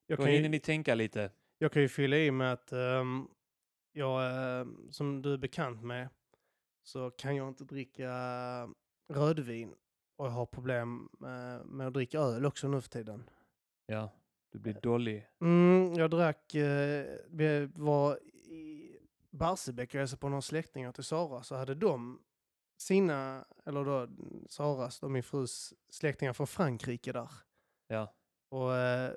[0.05, 1.31] Jag Då hinner ju, ni tänka lite.
[1.59, 3.27] Jag kan ju fylla i med att ehm,
[3.91, 6.09] jag, ehm, som du är bekant med,
[6.83, 8.13] så kan jag inte dricka
[9.13, 9.75] rödvin.
[10.17, 13.29] Och jag har problem med, med att dricka öl också nu för tiden.
[13.85, 14.11] Ja,
[14.51, 15.27] du blir dålig.
[15.41, 18.95] Mm, jag drack, eh, vi var i
[19.29, 22.21] Barsebäck och hälsade på några släktingar till Sara, så hade de
[22.81, 24.07] sina, eller då
[24.49, 27.31] Saras, då min frus släktingar från Frankrike där.
[27.87, 28.13] Ja.
[28.49, 29.13] Och eh,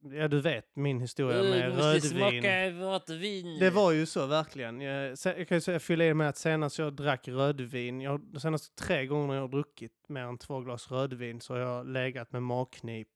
[0.00, 3.58] ja, du vet min historia med rödvin.
[3.58, 4.80] Det var ju så verkligen.
[4.80, 8.40] Jag, jag kan ju säga, fylla i med att senast jag drack rödvin, jag, de
[8.40, 12.32] senaste tre gångerna jag har druckit mer än två glas rödvin så har jag legat
[12.32, 13.08] med magknip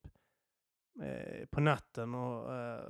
[1.03, 2.81] eh, på natten och eh,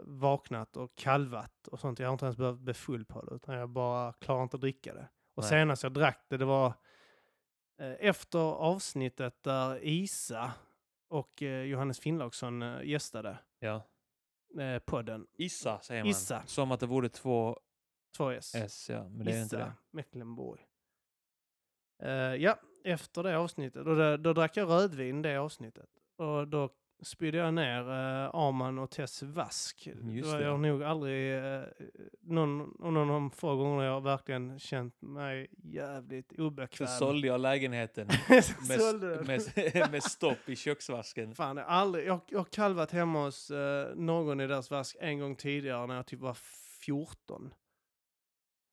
[0.00, 1.98] vaknat och kalvat och sånt.
[1.98, 4.60] Jag har inte ens behövt bli full på det utan jag bara klarar inte att
[4.60, 5.08] dricka det.
[5.34, 5.50] Och Nej.
[5.50, 6.66] senast jag drack det, det var
[7.80, 10.52] eh, efter avsnittet där Isa
[11.10, 13.82] och eh, Johannes Finnlaugsson eh, gästade Ja.
[14.60, 15.26] eh, podden.
[15.32, 16.10] Issa säger man.
[16.10, 16.42] Issa.
[16.46, 17.60] Som att det vore två
[18.18, 18.56] 2S.
[18.56, 19.08] S, ja.
[19.08, 19.72] Men det är inte Issa det.
[19.90, 20.60] Mecklenburg.
[22.02, 23.86] Eh, ja, efter det avsnittet.
[23.86, 25.90] Och då, då drack jag rödvin det avsnittet.
[26.16, 26.68] Och då
[27.02, 29.88] spydde jag ner uh, Arman och Tess vask.
[30.02, 30.42] Just det.
[30.42, 31.42] Jag nog aldrig...
[31.42, 31.62] Uh,
[32.22, 32.60] någon,
[32.96, 36.88] av de få gångerna jag verkligen känt mig jävligt Så obekväm.
[36.88, 38.08] sålde jag lägenheten
[38.68, 41.34] med, med, med stopp i köksvasken.
[41.34, 44.96] Fan, jag, har aldrig, jag, jag har kalvat hemma hos eh, någon i deras vask
[45.00, 46.36] en gång tidigare när jag typ var
[46.80, 47.54] 14.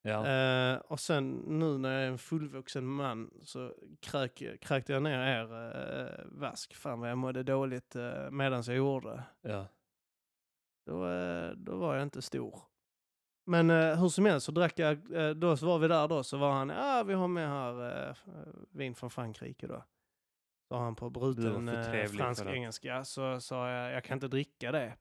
[0.01, 0.27] Ja.
[0.27, 5.19] Eh, och sen nu när jag är en fullvuxen man så krök, kräkte jag ner
[5.19, 6.75] er eh, vask.
[6.75, 9.67] Fan vad jag mådde dåligt uh, medan jag gjorde ja.
[10.85, 12.61] Då, eh, då var jag inte stor.
[13.45, 14.97] Men hur som helst så drack jag,
[15.37, 18.17] då så var vi där då så var han, ja ah, vi har med här
[18.71, 19.83] vin från Frankrike då.
[20.69, 21.67] Sa han på bruten
[22.07, 23.03] fransk-engelska.
[23.03, 24.97] Så sa jag, jag kan inte dricka det.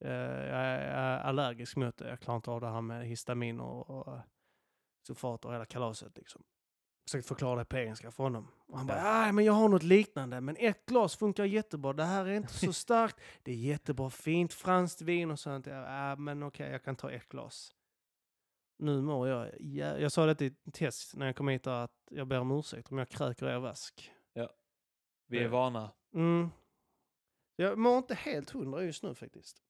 [0.00, 2.08] Eh, jag är allergisk mot det.
[2.08, 4.20] Jag klarar inte av det här med histamin och, och eh,
[5.06, 6.44] sulfat och hela kalaset liksom.
[7.08, 8.48] Försökte förklara det på engelska för honom.
[8.66, 11.92] Och han bara, ja men jag har något liknande, men ett glas funkar jättebra.
[11.92, 13.20] Det här är inte så starkt.
[13.42, 15.66] Det är jättebra, fint franskt vin och sånt.
[15.66, 17.74] Ja, men okej, jag kan ta ett glas.
[18.78, 21.92] Nu mår jag, jä- jag sa det till Tess när jag kom hit där, att
[22.10, 24.12] jag ber om ursäkt om jag kräker er vask.
[25.26, 25.90] Vi är det- vana.
[26.14, 26.50] Mm.
[27.56, 29.62] Jag mår inte helt hundra just nu faktiskt.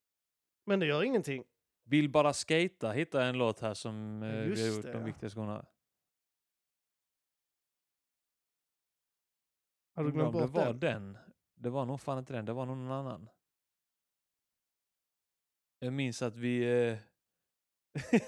[0.65, 1.43] Men det gör ingenting.
[1.83, 5.05] Vill bara skata hitta en låt här som eh, vi har gjort det, de ja.
[5.05, 5.65] viktiga skorna.
[9.95, 10.79] Har du glömt bort det var den?
[10.79, 11.17] den?
[11.55, 13.29] Det var nog fan inte den, det var nog någon annan.
[15.79, 16.87] Jag minns att vi...
[16.89, 16.97] Eh,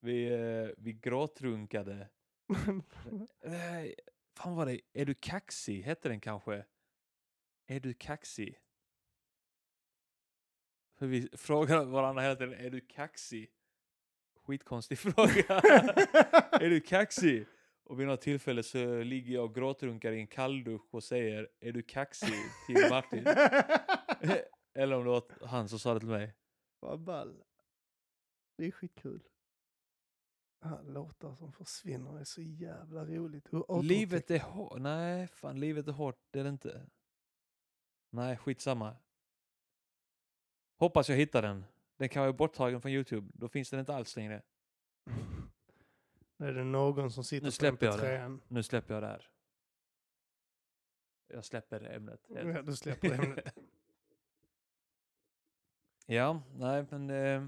[0.00, 2.08] vi, eh, vi gråtrunkade.
[3.44, 3.94] Nej,
[4.36, 4.80] fan var det?
[4.92, 5.82] Är du kaxig?
[5.82, 6.64] Hette den kanske?
[7.66, 8.58] Är du kaxig?
[11.02, 13.50] För vi frågar varandra hela tiden, är du kaxig?
[14.36, 15.60] Skitkonstig fråga.
[16.60, 17.46] är du kaxig?
[17.84, 21.72] Och vid något tillfälle så ligger jag och gråtrunkar i en kalldusch och säger, är
[21.72, 22.34] du kaxig?
[22.66, 23.26] till Martin.
[24.74, 26.34] Eller om det var han som sa det till mig.
[26.80, 27.42] Vad ball.
[28.56, 29.22] Det är skitkul.
[30.82, 33.48] Låtar som försvinner är så jävla roligt.
[33.82, 34.80] Livet är hårt.
[34.80, 36.18] Nej, fan livet är hårt.
[36.30, 36.86] Det är det inte.
[38.10, 38.96] Nej, skitsamma.
[40.82, 41.64] Hoppas jag hittar den.
[41.98, 43.30] Den kan vara borttagen från Youtube.
[43.34, 44.42] Då finns den inte alls längre.
[46.38, 48.18] Är det någon som sitter Nu på släpper jag det.
[48.18, 48.40] MP3.
[48.48, 49.28] Nu släpper jag det här.
[51.28, 52.20] Jag släpper ämnet.
[52.28, 53.54] Ja, du släpper ämnet.
[56.06, 57.10] ja, nej men...
[57.10, 57.44] Eh,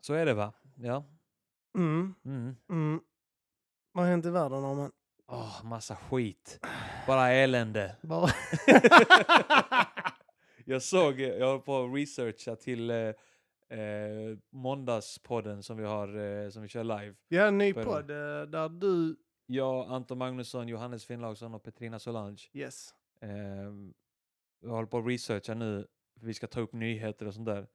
[0.00, 0.52] Så är det va?
[0.76, 1.04] Ja.
[1.76, 2.56] Mm, Mm.
[2.68, 3.00] mm.
[3.92, 4.92] Vad har hänt i världen, Norman?
[5.26, 6.60] Åh, massa skit.
[7.06, 7.96] Bara elände.
[8.02, 8.30] Bara...
[10.64, 12.96] Jag såg, eh, jag håller på att researcha till eh,
[13.78, 17.14] eh, måndagspodden som vi har, eh, som vi kör live.
[17.28, 17.86] ja, en ny Börja.
[17.86, 19.16] podd eh, där du...
[19.46, 22.42] Jag, Anton Magnusson, Johannes Finnlaugsson och Petrina Solange.
[22.52, 22.94] Yes.
[24.60, 25.86] Jag håller på att researcha nu,
[26.18, 27.66] för vi ska ta upp nyheter och sånt där.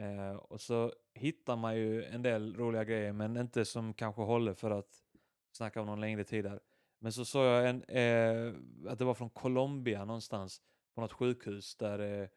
[0.00, 4.54] Eh, och så hittar man ju en del roliga grejer, men inte som kanske håller
[4.54, 5.02] för att
[5.52, 6.60] snacka om någon längre tid där.
[6.98, 7.76] Men så såg jag en,
[8.88, 10.62] att det var från Colombia någonstans,
[10.96, 12.28] på något sjukhus, där eh,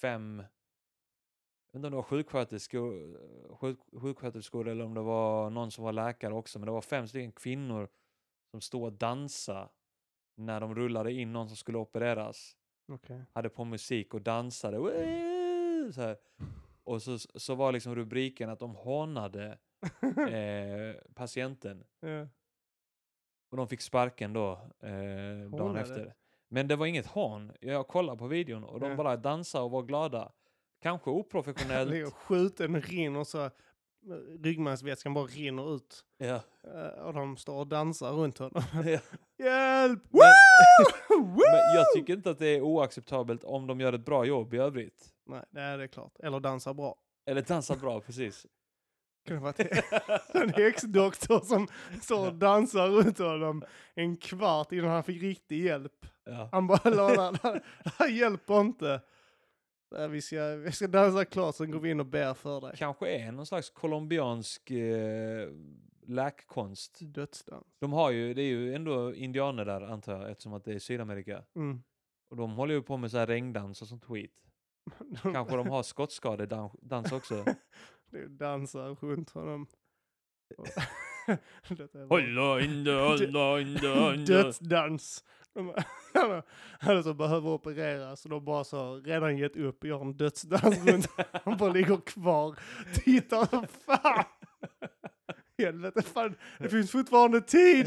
[0.00, 3.18] fem, jag vet inte om det var sjuksköterskor,
[3.54, 7.08] sjuk, sjuksköterskor eller om det var någon som var läkare också, men det var fem
[7.08, 7.88] stycken kvinnor
[8.50, 9.68] som stod och dansade
[10.36, 12.56] när de rullade in någon som skulle opereras.
[12.92, 13.24] Okej.
[13.32, 14.76] Hade på musik och dansade.
[15.92, 16.16] Så.
[16.84, 19.58] Och så, så var liksom rubriken att de hånade
[20.30, 21.84] eh, patienten.
[22.00, 22.28] Ja.
[23.50, 26.14] Och de fick sparken då eh, dagen efter.
[26.50, 27.52] Men det var inget hån.
[27.60, 28.96] Jag kollade på videon och de Ja.
[28.96, 30.32] bara dansade och var glada.
[30.82, 32.14] Kanske Ligger oprofessionellt.
[32.14, 33.50] skjuten rinner så eh,
[34.42, 36.04] ryggmärgsvätskan bara rinner ut.
[36.18, 36.40] ja.
[36.74, 38.62] Eh, Och de står och dansar runt honom.
[38.74, 38.98] Ja.
[39.44, 40.02] Hjälp!
[40.10, 41.18] Men-!
[41.36, 44.56] Men jag tycker inte att det är oacceptabelt om de gör ett bra jobb i
[44.58, 45.08] övrigt.
[45.26, 46.12] Nej, det är det klart.
[46.22, 46.96] Eller dansar bra.
[47.26, 48.46] Eller dansar bra, precis.
[49.26, 49.60] Kunde varit
[50.34, 51.68] en häxdoktor som
[52.02, 56.06] står och dansar runt honom en kvart innan han fick riktig hjälp.
[56.28, 56.48] Ja.
[56.52, 57.62] Han bara la det
[57.98, 59.00] här hjälper inte.
[59.90, 62.72] Nej, Vi ska, vi ska dansa klart, sen går vi in och ber för dig.
[62.76, 65.48] Kanske är någon slags colombiansk eh,
[66.06, 66.98] läkkonst.
[67.00, 67.66] Dödsdans.
[67.78, 70.78] De har ju, det är ju ändå indianer där antar jag, eftersom att det är
[70.78, 71.44] Sydamerika.
[71.56, 71.82] Mm.
[72.30, 74.34] Och de håller ju på med så här regndans och sånt skit.
[75.22, 77.44] Kanske de har skottskadedans också.
[78.10, 79.66] Det är dansar runt honom.
[82.08, 84.16] Hålla inte, hålla inte, hålla.
[84.16, 85.24] Dödsdans.
[86.80, 91.08] Han som behöver opereras och de bara så redan gett upp gör en dödsdans runt.
[91.44, 92.58] Han bara ligger kvar.
[92.94, 94.24] Tittar så fan.
[95.58, 96.34] Helvete fan.
[96.58, 97.86] Det finns fortfarande tid.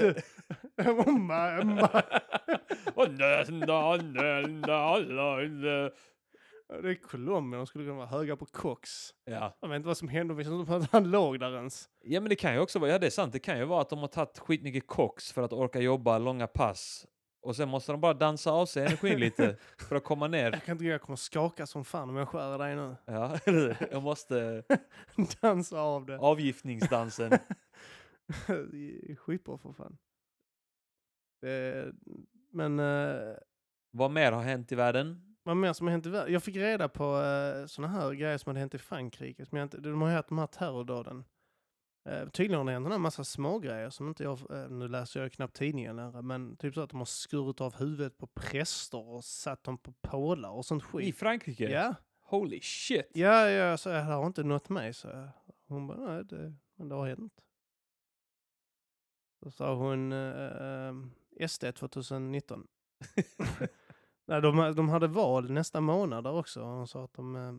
[6.81, 9.13] Det är Colombia, de skulle kunna vara höga på koks.
[9.25, 9.57] Ja.
[9.61, 11.89] Jag vet inte vad som hände, det inte att han låg där ens.
[12.03, 13.81] ja, men det kan ju också vara, ja det är sant, det kan ju vara
[13.81, 17.05] att de har tagit skitmycket koks för att orka jobba långa pass.
[17.41, 20.51] Och sen måste de bara dansa av sig energin lite för att komma ner.
[20.51, 22.95] Jag kan inte jag kommer skaka som fan om jag skär dig nu.
[23.05, 23.87] Ja, eller?
[23.91, 24.63] Jag måste...
[25.41, 26.17] Dansa av det.
[26.19, 27.31] Avgiftningsdansen.
[29.17, 29.97] Skitbra för fan.
[31.41, 31.91] Det,
[32.51, 33.35] men eh,
[33.91, 35.31] Vad mer har hänt i världen?
[35.43, 36.33] vad mer som har hänt i världen?
[36.33, 39.45] Jag fick reda på uh, sådana här grejer som hade hänt i Frankrike.
[39.45, 41.23] Som jag inte, de har ju haft de här terrordåden.
[42.09, 45.21] Uh, tydligen har det hänt en massa små grejer som inte jag, eh, nu läser
[45.21, 49.09] jag knappt tidningen längre, men typ så att de har skurit av huvudet på präster
[49.09, 51.17] och satt dem på pålar och sånt I skit.
[51.17, 51.69] Frankrike?
[51.69, 53.11] Ja, Holy shit!
[53.13, 54.93] ja, ja, så det har inte nått mig.
[54.93, 55.29] Så jag.
[55.67, 57.33] hon bara, nej, det, men det har hänt.
[59.43, 62.67] Så sa hon uh, SD 2019.
[64.25, 66.61] Nej, de, de hade val nästa månad också.
[66.61, 67.53] Hon sa att de, eh,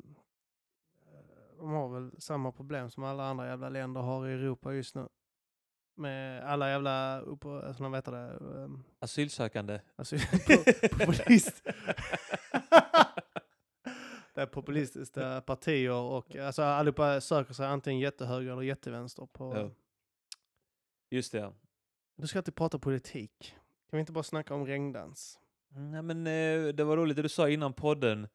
[1.63, 5.09] de har väl samma problem som alla andra jävla länder har i Europa just nu.
[5.97, 9.81] Med alla jävla, upp, alltså, vad heter det, um, Asylsökande.
[9.97, 11.63] po- populist.
[14.35, 19.57] det är populistiska partier och alltså allihopa söker sig antingen jättehöger eller jättevänster på...
[19.57, 19.71] Ja.
[21.11, 21.55] Just det, ja.
[22.17, 23.55] Du ska alltid prata politik.
[23.91, 25.39] Kan vi inte bara snacka om regndans?
[25.69, 28.29] Nej, men eh, det var roligt det du sa innan podden.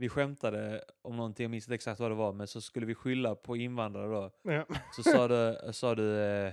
[0.00, 2.94] Vi skämtade om någonting, jag minns inte exakt vad det var, men så skulle vi
[2.94, 4.30] skylla på invandrare då.
[4.42, 4.66] Ja.
[4.96, 6.52] Så sa du, sa du eh,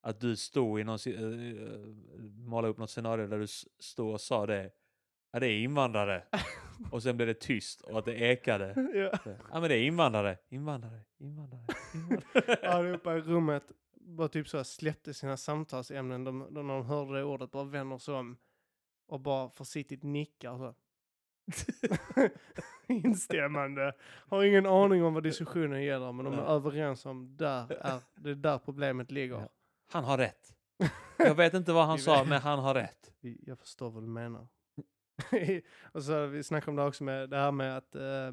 [0.00, 1.78] att du stod i någon, eh,
[2.46, 3.46] målade upp något scenario där du
[3.78, 4.70] stod och sa det.
[5.32, 6.24] Ja, det är invandrare.
[6.90, 8.74] Och sen blev det tyst och att det ekade.
[8.94, 9.18] ja.
[9.24, 10.38] Så, Ja, men det är invandrare.
[10.48, 12.68] Invandrare, invandrare, invandrare.
[12.68, 16.24] allihopa i rummet bara typ så här släppte sina samtalsämnen.
[16.24, 18.36] De, de, när de hörde det ordet bara vänder sig om
[19.06, 20.74] och bara försiktigt nickar så.
[22.86, 23.92] Instämmande.
[24.28, 28.30] Har ingen aning om vad diskussionen gäller men de är överens om där är, det
[28.30, 29.48] är där problemet ligger.
[29.92, 30.54] Han har rätt.
[31.16, 33.12] Jag vet inte vad han sa, men han har rätt.
[33.20, 34.48] Jag förstår vad du menar.
[35.92, 38.32] och så vi snackade om det också med det här med att eh,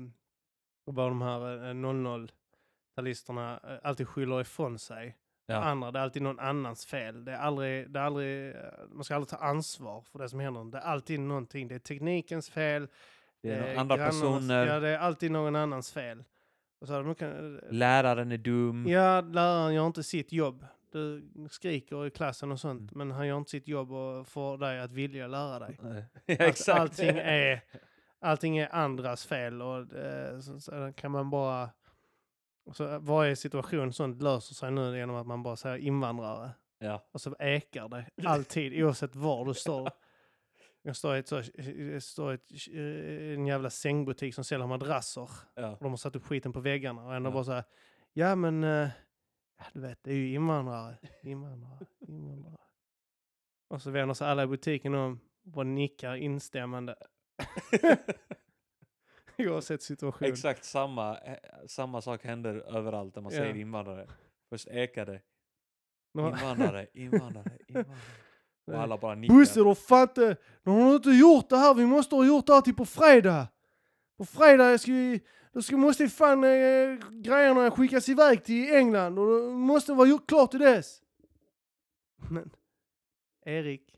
[0.92, 5.18] bara de här eh, 00-talisterna eh, alltid skyller ifrån sig.
[5.48, 5.56] Ja.
[5.56, 7.26] Andra, det är alltid någon annans fel.
[7.26, 10.40] Det är aldrig, det är aldrig, eh, man ska aldrig ta ansvar för det som
[10.40, 10.64] händer.
[10.64, 11.68] Det är alltid någonting.
[11.68, 12.88] Det är teknikens fel.
[13.42, 14.68] Det är eh, andra personer.
[14.68, 16.24] Ja, det är alltid någon annans fel.
[16.82, 18.86] Och så hade de kan, Läraren är dum.
[18.88, 20.66] Ja, läraren gör inte sitt jobb.
[20.92, 23.08] Du skriker i klassen och sånt, Mm.
[23.08, 25.78] men han gör inte sitt jobb och får dig att vilja lära dig.
[26.28, 26.80] Att Exakt.
[26.80, 27.62] allting är,
[28.22, 31.70] allting är andras fel och eh, så, så kan man bara...
[32.74, 36.52] Så varje situation sånt löser sig nu genom att man bara säger invandrare.
[36.80, 37.08] Ja.
[37.12, 39.90] Och så ekar det alltid oavsett var du står.
[40.82, 41.42] Jag står i, ett så,
[41.94, 45.30] jag står i ett, eh, en jävla sängbutik som säljer madrasser.
[45.56, 45.72] Ja.
[45.72, 47.34] Och de har satt upp skiten på väggarna och ändå Ja.
[47.34, 47.64] bara så här,
[48.14, 48.90] ja men, eh,
[49.58, 52.58] ja, du vet, det är ju invandrare, invandrare, invandrare.
[53.70, 55.20] Och så vänder sig alla i butiken om
[55.54, 56.96] och nickar instämmande.
[59.52, 60.28] Oavsett situation.
[60.28, 64.08] Exakt samma, eh, samma sak händer överallt där man säger invandrare.
[64.50, 65.22] Först ekar det.
[66.14, 68.00] Nå- Invandrare, invandrare, invandrare.
[68.68, 69.36] Och alla bara nickar.
[69.36, 72.54] Busse, du fan inte, de har inte gjort det här, vi måste ha gjort det
[72.54, 73.48] här till på fredag.
[74.18, 75.22] På fredag ska vi,
[75.54, 80.28] då ska, måste fan eh, grejerna skickas iväg till England och det måste vara gjort
[80.30, 81.02] klart till dess.
[82.30, 82.50] Men
[83.46, 83.96] Erik,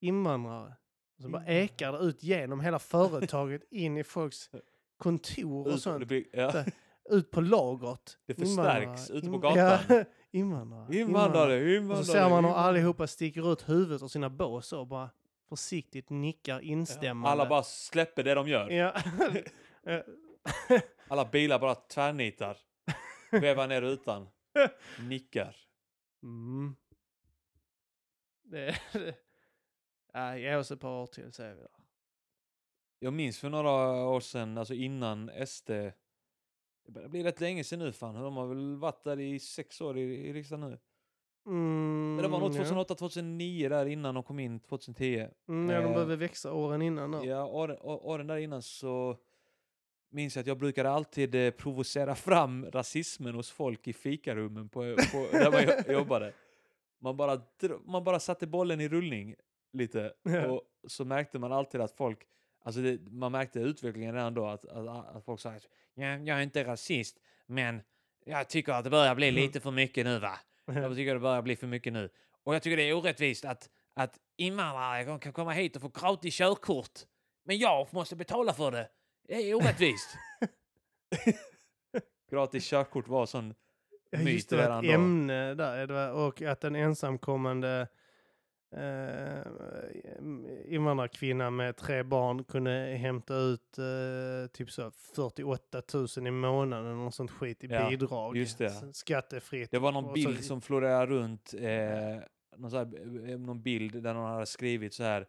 [0.00, 0.76] invandrare.
[1.16, 1.64] Och så bara Invandrare.
[1.64, 4.50] ekar det ut genom hela företaget in i folks
[4.98, 6.04] kontor och sånt.
[6.08, 6.52] blir- ja.
[6.52, 6.64] Så-
[7.10, 8.18] Ut på lagret.
[8.26, 9.80] Det förstärks ute på gatan.
[9.88, 10.96] Ja, invandrare.
[10.96, 11.98] Invandrare, invandrare.
[12.00, 15.10] Och så ser man hur allihopa sticker ut huvudet ur sina bås och bara
[15.48, 17.28] försiktigt nickar Ja, instämmande.
[17.30, 18.70] Alla bara släpper det de gör.
[19.84, 20.02] Ja.
[21.08, 22.56] Alla bilar bara tvärnitar.
[23.30, 24.28] Vevar ner rutan.
[25.00, 25.56] Nickar.
[26.22, 26.76] mm.
[28.42, 29.14] Det, det.
[30.16, 31.68] Ja, ge oss ett par år till säger vi då.
[32.98, 33.70] Jag minns för några
[34.08, 35.70] år sedan, alltså innan SD.
[35.70, 38.14] Det börjar bli rätt länge sedan nu fan.
[38.14, 40.78] De har väl varit där i sex år i, i riksdagen nu.
[41.46, 42.54] Mm, Men det var nog ja.
[42.54, 45.28] 2008, 2009 där innan de kom in 2010.
[45.48, 47.26] Mm, ja, de Eh, behöver växa åren innan då.
[47.26, 49.16] Ja, åren, åren där innan så
[50.10, 54.80] minns jag att jag brukade alltid eh, provocera fram rasismen hos folk i fikarummen på,
[55.12, 56.32] på, där man jo- jobbade.
[56.98, 57.40] Man bara,
[57.84, 59.34] man bara satte bollen i rullning
[59.76, 60.46] lite Ja.
[60.46, 62.18] och så märkte man alltid att folk,
[62.64, 66.38] alltså det, man märkte utvecklingen redan då att, att, att folk sa att jag, jag
[66.38, 67.82] är inte rasist men
[68.24, 70.38] jag tycker att det börjar bli lite för mycket nu va.
[70.66, 72.08] Jag tycker det börjar bli för mycket nu.
[72.44, 76.34] Och jag tycker det är orättvist att, att invandrare kan komma hit och få gratis
[76.34, 77.00] körkort.
[77.44, 78.88] Men jag måste betala för det.
[79.28, 80.16] Det är orättvist.
[82.30, 83.54] gratis körkort var sån
[84.10, 84.94] Ja, myt just det, redan ett då.
[84.94, 86.12] ämne där.
[86.12, 87.88] Och att en ensamkommande
[88.72, 89.42] eh,
[90.74, 96.94] invandrarkvinna med tre barn kunde hämta ut eh, typ så 48 000 i månaden eller
[96.96, 98.36] något sånt skit i Ja, bidrag.
[98.36, 98.72] just det.
[98.94, 99.70] Skattefritt.
[99.70, 102.22] Det var någon Och så- bild som florerar runt, eh,
[102.56, 105.26] någon, här, eh, någon bild där någon hade skrivit så här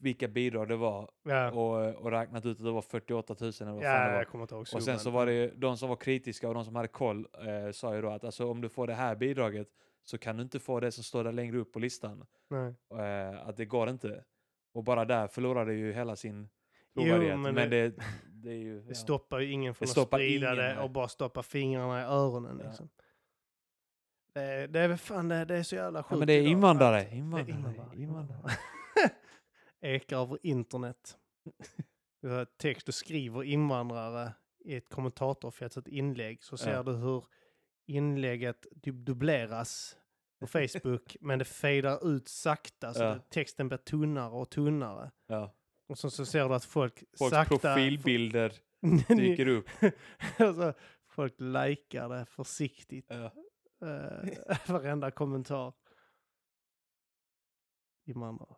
[0.00, 3.72] vilka bidrag det var Ja, och, och räknat ut att det var 48 000 eller
[3.72, 4.16] vad fan det ja var.
[4.18, 6.54] jag kommer inte ihåg Och sen så var det ju, de som var kritiska och
[6.54, 9.14] de som hade koll eh, sa ju då att alltså, om du får det här
[9.16, 9.68] bidraget
[10.04, 12.26] så kan du inte få det som står där längre upp på listan.
[12.98, 14.24] Eh, att det går inte.
[14.72, 16.48] Och bara där förlorade ju hela sin
[16.94, 17.38] Jo, trovärdighet.
[17.38, 18.82] men men, det- det, det är ju...
[18.82, 22.58] Det stoppar ju ingen från att sprida ingen, det och bara stoppa fingrarna i öronen.
[22.62, 22.68] Ja.
[22.68, 22.88] Liksom.
[24.34, 26.42] Det, det är väl fan det, det är så jävla sjukt ja, men det är
[26.42, 27.00] invandrare.
[27.10, 27.50] det Invandrare.
[27.56, 27.96] invandrare.
[28.02, 28.50] invandrare.
[29.80, 31.18] Ekar över internet.
[32.58, 34.32] Text och skriver invandrare
[34.64, 36.82] i ett kommentatorfält, ett inlägg, så ser Ja.
[36.82, 37.24] du hur
[37.88, 39.96] inlägget typ dubbleras
[40.40, 43.18] på Facebook, men det fejdar ut sakta så Ja.
[43.30, 45.10] texten blir tunnare och tunnare.
[45.26, 45.54] Ja.
[45.88, 47.58] Och så, så ser du att folk Folks sakta...
[47.58, 48.52] profilbilder
[49.16, 49.68] dyker upp.
[50.38, 50.74] alltså,
[51.08, 53.06] folk likar det försiktigt.
[53.08, 53.32] Ja.
[53.82, 54.28] Uh,
[54.68, 55.72] varenda kommentar.
[58.06, 58.56] Invandrare.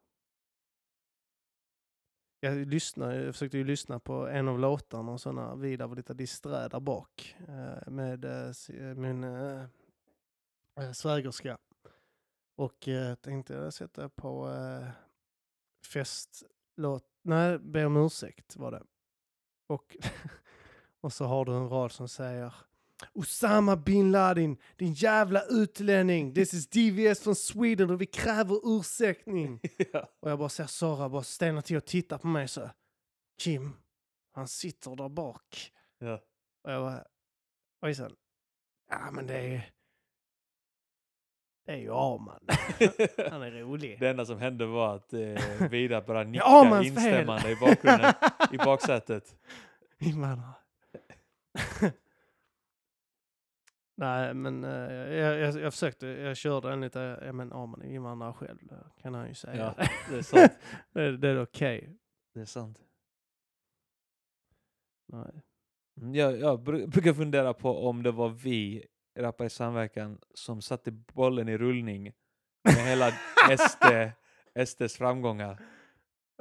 [2.41, 5.97] Jag, lyssnade, jag försökte ju lyssna på en av låtarna och så när Vidar var
[5.97, 9.64] lite disträ där bak eh, med eh, eh min eh,
[10.76, 11.59] min svägerska.
[12.57, 14.88] Och eh, tänkte jag sätta på eh,
[15.86, 18.82] festlåt, nej, be om ursäkt var det.
[19.66, 19.97] Och,
[21.01, 22.55] och så har du en rad som säger
[23.14, 26.34] Osama bin Laden, din jävla utlänning.
[26.34, 29.61] This is DVS från Sweden och vi kräver ursäktning.
[29.92, 30.09] ja.
[30.20, 32.70] Och jag bara ser Sara bara stanna till och titta på mig så.
[33.42, 33.72] Kim,
[34.32, 35.72] han sitter där bak.
[35.98, 36.20] Ja.
[36.64, 37.05] Och jag bara,
[37.82, 38.12] oj sen.
[38.90, 39.70] Ja men det är
[41.66, 42.40] det är ju Arman.
[43.30, 44.01] Han är rolig.
[44.01, 48.12] Det enda som hände var att eh, Vidar började nicka Ja, instämmande i bakgrunden,
[48.53, 49.36] i baksätet.
[49.98, 50.55] Invandrare.
[54.01, 54.70] Nej, men eh,
[55.14, 58.84] jag, jag, jag försökte, jag körde en lite, ja men Arman är invandrare själv, det
[59.03, 59.74] kan han ju säga.
[59.78, 60.53] Ja, det är sant.
[60.92, 61.96] det, det är okej.
[62.34, 62.78] Det är sant.
[65.09, 65.42] Nej.
[66.01, 68.86] Mm, Jag, jag bru- brukar fundera på om det var vi,
[69.18, 72.12] Rappare i samverkan, som satte bollen i rullning
[72.64, 73.11] med hela
[73.59, 73.84] SD,
[74.68, 75.62] SDs framgångar.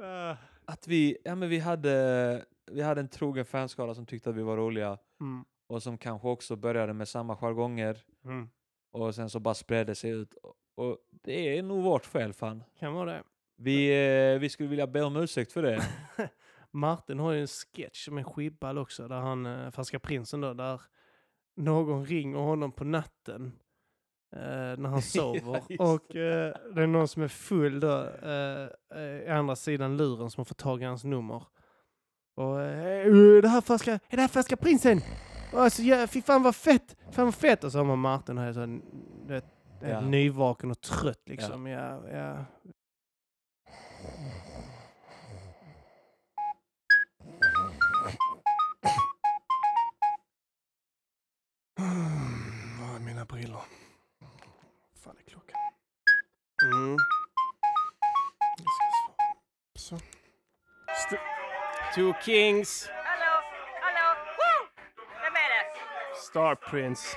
[0.02, 4.36] Ah, Att vi, ja, men vi, hade, vi hade en trogen fanskara som tyckte att
[4.36, 8.48] vi var roliga mm, och som kanske också började med samma jargonger mm.
[8.92, 10.34] och sen så bara spred det sig ut.
[10.74, 12.62] Och, det är nog vårt fel fan.
[12.78, 13.22] Kan vara det.
[13.56, 13.88] Vi,
[14.34, 15.82] eh, vi skulle vilja be om ursäkt för det.
[16.70, 20.80] Martin har ju en sketch med Skibball också, där han, eh, Färska Prinsen då, där
[21.56, 23.52] någon ringer honom på natten
[24.36, 25.62] eh, när han sover.
[25.68, 28.68] just och eh, det är någon som är full då, eh,
[29.02, 31.42] eh, andra sidan luren som har fått tag i hans nummer.
[32.34, 35.00] Och "Eh, det här färska, är det här Färska Prinsen?
[35.52, 36.96] Alltså, ja, fy fan vad fett!
[37.12, 37.64] Fan vad fett!
[37.64, 38.80] Och så har man Martin här så,
[39.26, 39.44] vet,
[39.82, 40.00] Ja.
[40.00, 41.66] nyvaken och trött liksom.
[41.66, 42.08] Ja.
[42.12, 42.44] Ja,
[52.80, 53.60] Var är mina brillor?
[55.04, 55.58] fan är klockan?
[56.62, 56.96] Mm.
[58.58, 59.34] Jag ska svara.
[59.78, 59.96] Så.
[60.92, 61.20] St-
[61.94, 62.88] Two Kings,
[66.30, 67.16] Star Prince.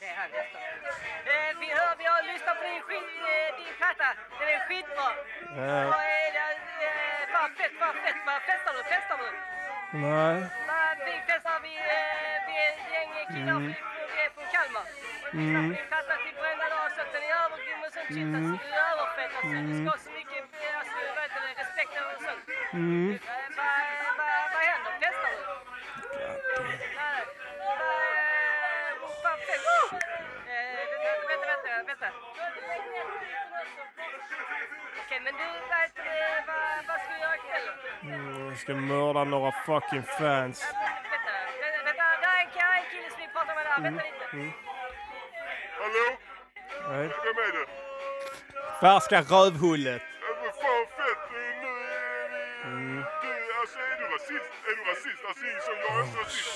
[0.00, 3.02] Eh, vi, hör, vi har lyssnat på din, skit,
[3.32, 4.08] eh, din platta.
[4.38, 5.08] Den är skitbra.
[5.56, 5.94] Ja.
[6.36, 6.44] Det?
[6.84, 8.16] Eh, fett, vad fett.
[8.48, 8.82] Festar du?
[8.92, 9.28] Festar du?
[9.98, 10.36] Nej.
[11.06, 11.68] Vi festar vi,
[12.48, 13.74] vi är ett gäng killar Mm.
[14.34, 14.82] från, Kalmar.
[14.82, 18.10] Och vi på din platta till varenda dag så att den är övergrym och sånt
[18.14, 18.28] shit.
[18.36, 19.32] Alltså, du är överfett.
[19.38, 20.42] Alltså, du ska ha så mycket
[20.78, 20.96] alltså,
[21.44, 22.44] det, respekt och sånt.
[22.72, 23.10] Mm.
[23.14, 23.18] Eh,
[23.58, 23.66] Vad
[24.18, 24.92] vad- vad händer?
[25.02, 25.40] Festar du?
[27.00, 27.22] Nej.
[29.00, 29.64] Vad fan fett.
[30.52, 30.82] Eh,
[31.28, 31.82] Vänta, vänta, vänta.
[31.86, 32.08] vänta.
[35.02, 35.48] Okej, men du,
[35.94, 37.68] det, vad, vad ska du göra ikväll?
[38.02, 40.58] Mm, jag ska mörda några fucking fans.
[40.62, 40.78] Ja,
[41.10, 43.74] Vänta, vänta, vänta, där är en kille, en kille som vill prata med dig.
[43.82, 44.36] Vänta lite.
[44.36, 44.52] Mm.
[45.80, 46.06] Hallå?
[46.90, 47.06] Nej.
[47.24, 47.66] Vem är det?
[48.80, 50.02] Färska rövhullet.
[50.24, 51.22] Ja, men fan fett!
[51.62, 51.72] Nu
[52.12, 52.44] är vi...
[52.68, 53.04] Mm.
[53.22, 54.50] Du, alltså är du rasist?
[54.68, 55.20] Är du rasist?
[55.28, 56.50] Alltså så, jag är inte rasist.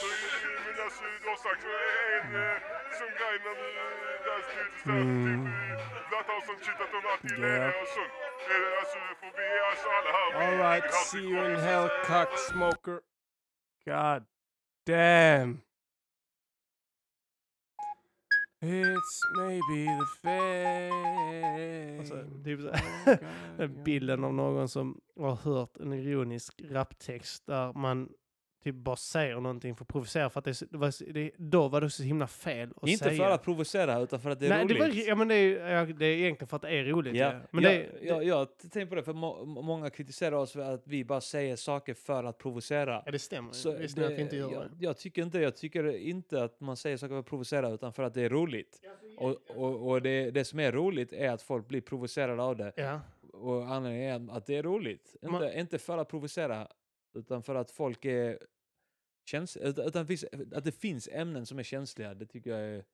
[0.67, 2.57] Men alltså du har sagt en eh,
[2.99, 3.69] sån grej när du...
[4.27, 7.83] Där här, typ i Blatta och shit att de alltid är Ja.
[7.83, 8.32] och sånt.
[8.49, 10.53] Här.
[10.53, 13.01] All right, see you in hell, cock smoker.
[13.87, 14.25] God
[14.87, 15.61] damn.
[18.65, 21.99] It's maybe the fame.
[21.99, 22.73] Alltså, typ så- Oh,
[23.05, 23.19] God,
[23.59, 23.83] God.
[23.85, 28.09] bilden av någon som har hört en ironisk raptext där man
[28.63, 31.81] typ bara säger någonting för att provocera för att det, det var, det, då var
[31.81, 33.17] det så himla fel att Inte säga.
[33.25, 34.97] för att provocera utan för att det är Nej, det, roligt.
[34.97, 37.15] var, ja, men det, är, ja, det är egentligen för att det är roligt.
[37.15, 37.41] Ja, Ja.
[37.51, 40.61] Men ja, det, ja, det, jag tänkte på det, för må, många kritiserar oss för
[40.75, 43.03] att vi bara säger saker för att provocera.
[43.07, 43.53] ja, det stämmer.
[43.53, 44.85] Så det vi inte gör jag, det.
[44.85, 48.03] jag tycker inte Jag tycker inte att man säger saker för att provocera utan för
[48.03, 48.81] att det är roligt.
[49.19, 52.73] Och, och, och det, det som är roligt är att folk blir provocerade av det.
[52.77, 53.01] Ja.
[53.33, 55.11] Och anledningen är att det är roligt.
[55.15, 56.69] Inte, Man- inte för att provocera
[57.17, 58.39] utan för att folk är
[59.25, 59.67] känsliga.
[59.67, 59.87] Utan,
[60.53, 62.15] att det finns ämnen som är känsliga.
[62.15, 62.85] Det tycker jag är,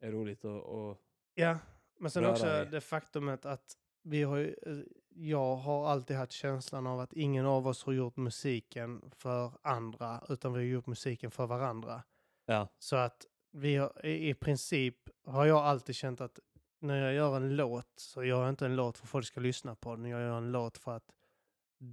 [0.00, 0.44] är roligt.
[0.44, 0.98] Och,
[1.34, 1.58] ja,
[1.98, 2.64] men sen också i.
[2.64, 7.46] det faktumet att vi har ju, eh, jag har alltid haft känslan av att ingen
[7.46, 12.02] av oss har gjort musiken för andra, utan vi har gjort musiken för varandra.
[12.46, 16.38] ja, Så att vi har, i i princip har jag alltid känt att
[16.78, 19.40] när jag gör en låt så gör jag inte en låt för att folk ska
[19.40, 20.04] lyssna på den.
[20.04, 21.12] Jag gör en låt för att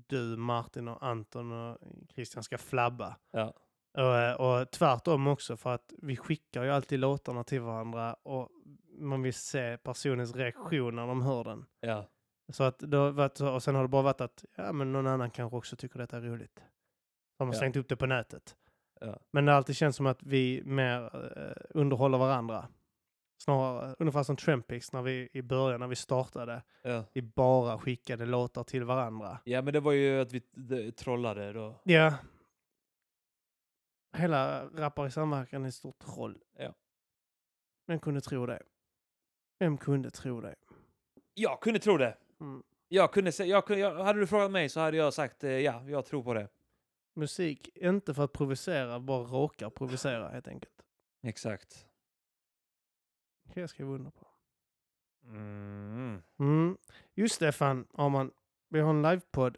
[0.07, 1.77] du, Martin och Anton och
[2.13, 3.15] Christian ska flabba.
[3.31, 3.53] ja,
[3.93, 8.49] Och, eh, och tvärtom också för att vi skickar ju alltid låtarna till varandra och
[8.99, 11.65] man vill se personens reaktion när de hör den.
[11.79, 12.09] ja.
[12.51, 14.91] Så att det har varit, så- och sen har det bara varit att ja, men
[14.91, 16.63] någon annan kanske också tycker detta är roligt.
[17.37, 17.59] Så har Ja.
[17.59, 18.55] slängt upp det på nätet.
[19.01, 19.19] Ja.
[19.31, 21.01] Men det har alltid känts som att vi mer
[21.37, 22.67] eh, underhåller varandra.
[23.43, 26.63] Snarare ungefär som Trampix när vi i början när vi startade.
[26.83, 27.03] ja.
[27.13, 29.39] Vi bara skickade låtar till varandra.
[29.43, 31.81] Ja men det var ju att vi det, trollade då.
[31.83, 32.13] Ja.
[34.17, 36.43] Hela Rappar i samverkan är ett stort troll.
[36.57, 36.73] Ja.
[37.87, 38.63] Vem kunde tro det?
[39.59, 40.55] Vem kunde tro det?
[41.33, 42.17] Jag kunde tro det.
[42.41, 42.63] Mm.
[42.87, 45.83] Jag kunde jag, kunde- jag, hade du frågat mig så hade jag sagt eh, ja,
[45.89, 46.47] jag tror på det.
[47.15, 50.81] Musik, inte för att provocera, bara råkar provocera helt enkelt.
[51.23, 51.85] Exakt.
[53.53, 54.27] Kan jag skriva under på.
[55.25, 56.21] Mm.
[56.39, 56.77] Mm.
[57.15, 58.31] Just det, fan, Arman.
[58.69, 59.57] Vi har en livepodd.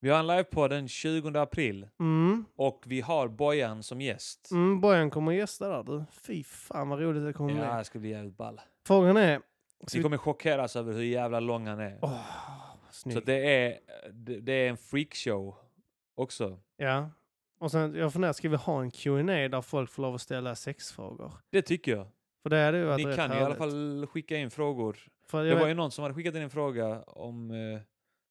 [0.00, 2.44] Vi har en livepodd den 20 april Mm.
[2.56, 4.50] och vi har Bojan som gäst.
[4.50, 6.04] Mm, Bojan kommer att gästa där du.
[6.12, 7.78] Fy fan vad roligt det kommer Ja, bli.
[7.78, 8.60] det ska bli jävligt ball.
[8.86, 9.40] Frågan är...
[9.94, 11.98] Vi kommer chockeras över hur jävla lång han är.
[12.02, 12.20] Åh,
[12.90, 13.78] Så det är,
[14.12, 15.54] det, det är en freakshow
[16.14, 16.58] också.
[16.76, 17.10] Ja.
[17.58, 20.54] Och sen, jag funderar, ska vi ha en Q&A där folk får lov att ställa
[20.54, 21.32] sexfrågor?
[21.50, 22.06] Det tycker jag.
[22.44, 23.58] För det hade ju varit Ni rätt kan ju i alla härligt.
[23.58, 24.96] fall skicka in frågor.
[25.26, 27.80] För Det jag var vet- ju någon som hade skickat in en fråga om eh,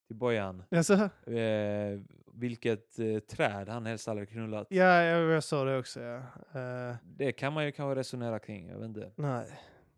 [0.07, 0.63] till Bojan.
[0.71, 0.93] Alltså,
[1.31, 1.99] Eh,
[2.33, 4.67] vilket eh, träd han helst hade knullat.
[4.69, 5.99] ja, jag, jag sa det också.
[6.01, 6.17] Ja.
[6.59, 8.67] Eh, Det kan man ju kanske resonera kring.
[8.67, 9.11] Jag vet inte.
[9.15, 9.45] nej,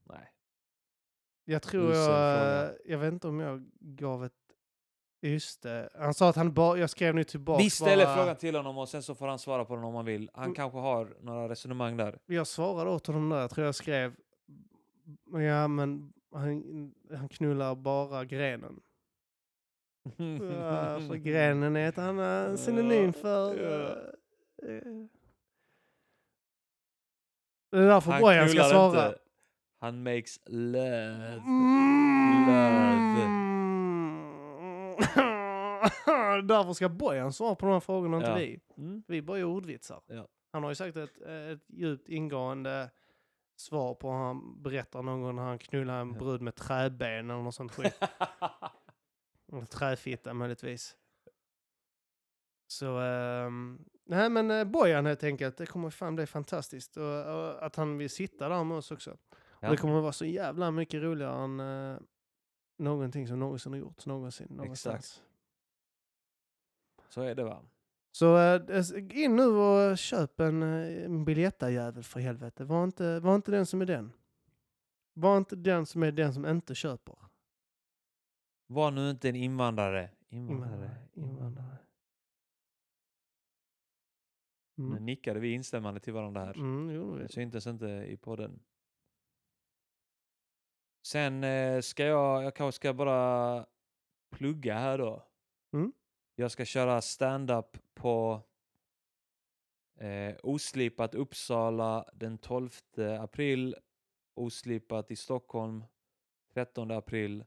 [0.04, 0.32] Nej.
[1.46, 2.40] jag tror Usel jag...
[2.40, 2.74] fråga.
[2.86, 4.34] Jag vet inte om jag gav ett...
[5.30, 5.90] Just det.
[5.96, 6.78] Han sa att han bara...
[6.78, 9.40] Jag skrev nu tillbaka Vi ställer bara, frågan till honom och sen så får han
[9.40, 10.30] svara på den om han vill.
[10.34, 10.56] Han Mm.
[10.56, 12.20] kanske har några resonemang där.
[12.26, 13.40] Jag svarade åt honom där.
[13.42, 14.16] Jag tror jag skrev...
[15.32, 18.80] Ja, men han, han knullar bara grenen.
[20.18, 23.56] Ja, för grenen är ett annat synonym för...
[23.64, 23.90] Ja.
[24.70, 24.82] eh, eh.
[27.72, 29.08] Det är därför Bojan ska svara.
[29.08, 29.20] inte.
[29.80, 31.34] Han makes love.
[31.46, 32.85] Mm.
[36.42, 38.36] Därför ska Bojan svara på de här frågorna, inte Ja.
[38.36, 38.60] vi.
[38.78, 39.04] Mm.
[39.08, 40.02] Vi bara gör ordvitsar.
[40.08, 40.28] Ja.
[40.52, 42.90] Han har ju sagt ett, ett djupt ingående
[43.56, 47.42] svar på hur han berättar någon gång när han knullar en brud med träben eller
[47.44, 48.00] något sånt skit.
[49.52, 50.96] Eller träfitta möjligtvis.
[52.68, 56.98] Så, ehm, nej men uh, Bojan helt enkelt, det kommer fan bli fantastiskt.
[56.98, 59.18] Och, och att han vill sitta där med oss också.
[59.60, 59.68] Ja.
[59.68, 62.00] Och det kommer vara så jävla mycket roligare än uh,
[62.78, 64.48] någonting som någonsin har gjorts någonsin.
[64.50, 65.22] Någonstans.
[67.16, 67.66] Så är det va?
[68.12, 72.64] Så eh, in nu och köp en, eh, en biljettajävel för helvete.
[72.66, 74.14] Var inte, var inte den som är den.
[75.14, 77.16] Var inte den som är den som inte köper.
[78.68, 80.10] Var nu inte en invandrare.
[80.30, 80.70] Invandrare.
[80.70, 81.08] Invandrare.
[81.14, 81.78] Invandrare.
[84.76, 85.06] Nu Mm.
[85.06, 86.54] nickade vi instämmande till varandra här.
[86.58, 87.18] Mm.
[87.18, 88.60] Det syntes inte i podden.
[91.08, 93.66] Sen eh, ska jag, jag kanske ska bara
[94.32, 95.28] plugga här då.
[95.74, 95.94] Mm.
[96.36, 98.42] Jag ska köra stand-up på
[99.96, 102.70] eh, Oslipat Uppsala den 12
[103.20, 103.76] april,
[104.34, 105.84] Oslipat i Stockholm
[106.54, 107.46] 13 april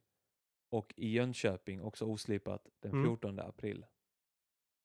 [0.69, 3.05] och i Jönköping också Oslipat den Mm.
[3.05, 3.87] 14 april.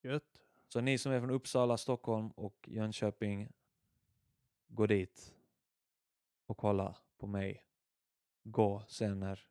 [0.01, 0.41] Gött.
[0.67, 3.51] Så ni som är från Uppsala, Stockholm och Jönköping,
[4.67, 5.35] gå dit
[6.45, 7.65] och kolla på mig.
[8.43, 9.47] Gå sen när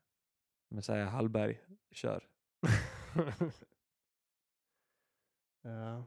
[0.69, 2.29] Messiah Hallberg kör.
[5.63, 6.05] ja.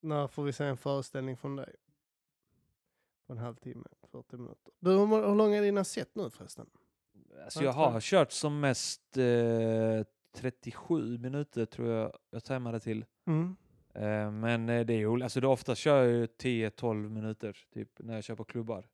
[0.00, 1.74] När får vi se en föreställning från dig?
[3.26, 4.72] På en halvtimme, 40 minuter.
[4.80, 6.70] Du, hur, hur lång är dina set nu förresten?
[7.44, 10.02] Alltså Ja, jag har kört som mest eh,
[10.34, 13.04] 37 minuter tror jag jag tajmade till.
[13.26, 13.56] Mm.
[13.94, 17.90] Eh, men eh, det är ju, alltså det ofta kör jag ju 10-12 minuter typ
[17.98, 18.88] när jag kör på klubbar.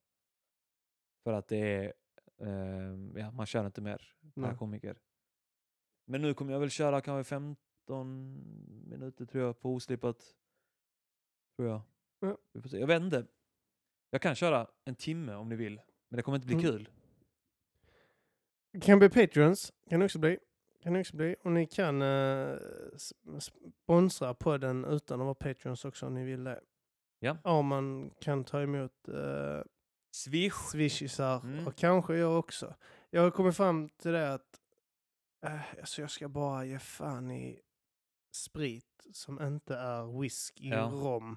[1.24, 1.92] För att det är,
[2.38, 4.98] eh, ja man kör inte mer per komiker.
[6.04, 7.28] Men nu kommer jag väl köra kanske
[7.90, 10.34] 15 minuter tror jag på oslipat.
[11.56, 11.80] Tror jag.
[12.20, 12.38] Ja.
[12.52, 12.78] Vi får se.
[12.78, 13.26] Jag vet inte.
[14.10, 15.80] Jag kan köra en timme om ni vill.
[16.08, 16.66] Men det kommer inte bli Mm.
[16.66, 16.88] kul.
[18.80, 20.38] Kan bli Patreons, kan också bli.
[20.82, 21.36] Kan också bli.
[21.42, 22.58] Och ni kan uh,
[23.84, 26.60] sponsra podden utan att vara Patreons också om ni vill det.
[27.18, 27.36] Ja.
[27.44, 29.62] Ja, man kan ta emot uh,
[30.10, 30.52] Swish.
[30.72, 31.66] swishisar Mm.
[31.66, 32.74] och kanske jag också.
[33.10, 34.60] Jag har kommit fram till det att
[35.46, 37.60] uh, alltså jag ska bara ge fan i
[38.30, 40.84] sprit som inte är whisky Ja.
[40.86, 41.36] och rom.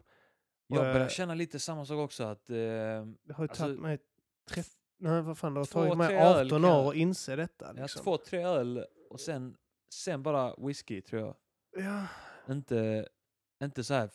[0.67, 2.23] Jag börjar eh, känna lite samma sak också.
[2.23, 3.99] att eh, Det har ju Alltså, tagit mig
[4.49, 6.95] 30, nej vad fan det har två, tagit mig tre öl 18 kan år att
[6.95, 7.71] inse detta.
[7.71, 8.03] Liksom.
[8.03, 9.57] två, tre öl och sen,
[9.93, 11.35] sen bara whisky tror jag.
[11.85, 12.07] Ja,
[12.53, 13.07] Inte,
[13.63, 14.09] inte så här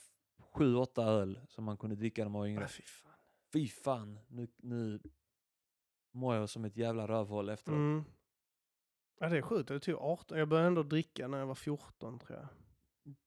[0.55, 2.61] sju, åtta öl som man kunde dricka när man var yngre.
[2.61, 3.13] nej, fy fan.
[3.53, 5.01] Fy fan, nu, nu
[6.15, 7.77] mår jag som ett jävla rövhål efteråt.
[7.77, 8.05] Mm.
[9.21, 9.69] Ja, det är sjukt.
[9.69, 10.39] Det tog 18.
[10.39, 12.49] Jag började ändå dricka när jag var 14 tror jag.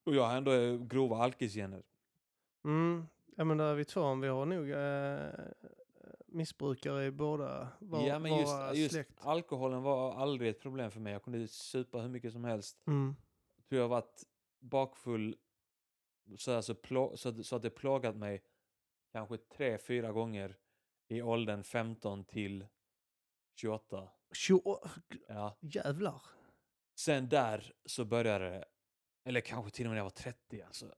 [0.04, 1.82] Och jag har ändå eh, grova alkisgener.
[2.64, 3.06] Mm.
[3.36, 4.14] Ja, men där är vi två.
[4.14, 5.30] Vi har nog eh,
[6.26, 9.12] missbrukare i båda var, ja, men just, just släkt.
[9.26, 11.12] alkoholen var aldrig ett problem för mig.
[11.12, 12.82] Jag kunde supa hur mycket som helst.
[12.86, 13.16] Mm.
[13.56, 14.22] Jag tror jag har varit
[14.60, 15.36] bakfull
[16.36, 16.74] så, alltså,
[17.16, 18.42] så, så att det plågat mig
[19.12, 20.56] kanske tre, fyra gånger
[21.08, 22.66] i åldern 15 till
[23.56, 24.08] 28.
[24.32, 24.78] 20,
[25.28, 25.56] Ja.
[25.60, 26.22] jävlar.
[26.94, 28.64] Sen där så började det,
[29.24, 30.94] eller kanske till och med när jag var 30 alltså.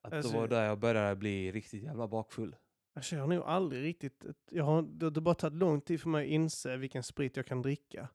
[0.00, 2.56] Att Alltså- det var där jag började bli riktigt jävla bakfull.
[2.94, 4.24] Alltså, jag har nog aldrig riktigt...
[4.50, 7.46] Jag har, det har bara tagit lång tid för mig att inse vilken sprit jag
[7.46, 8.08] kan dricka.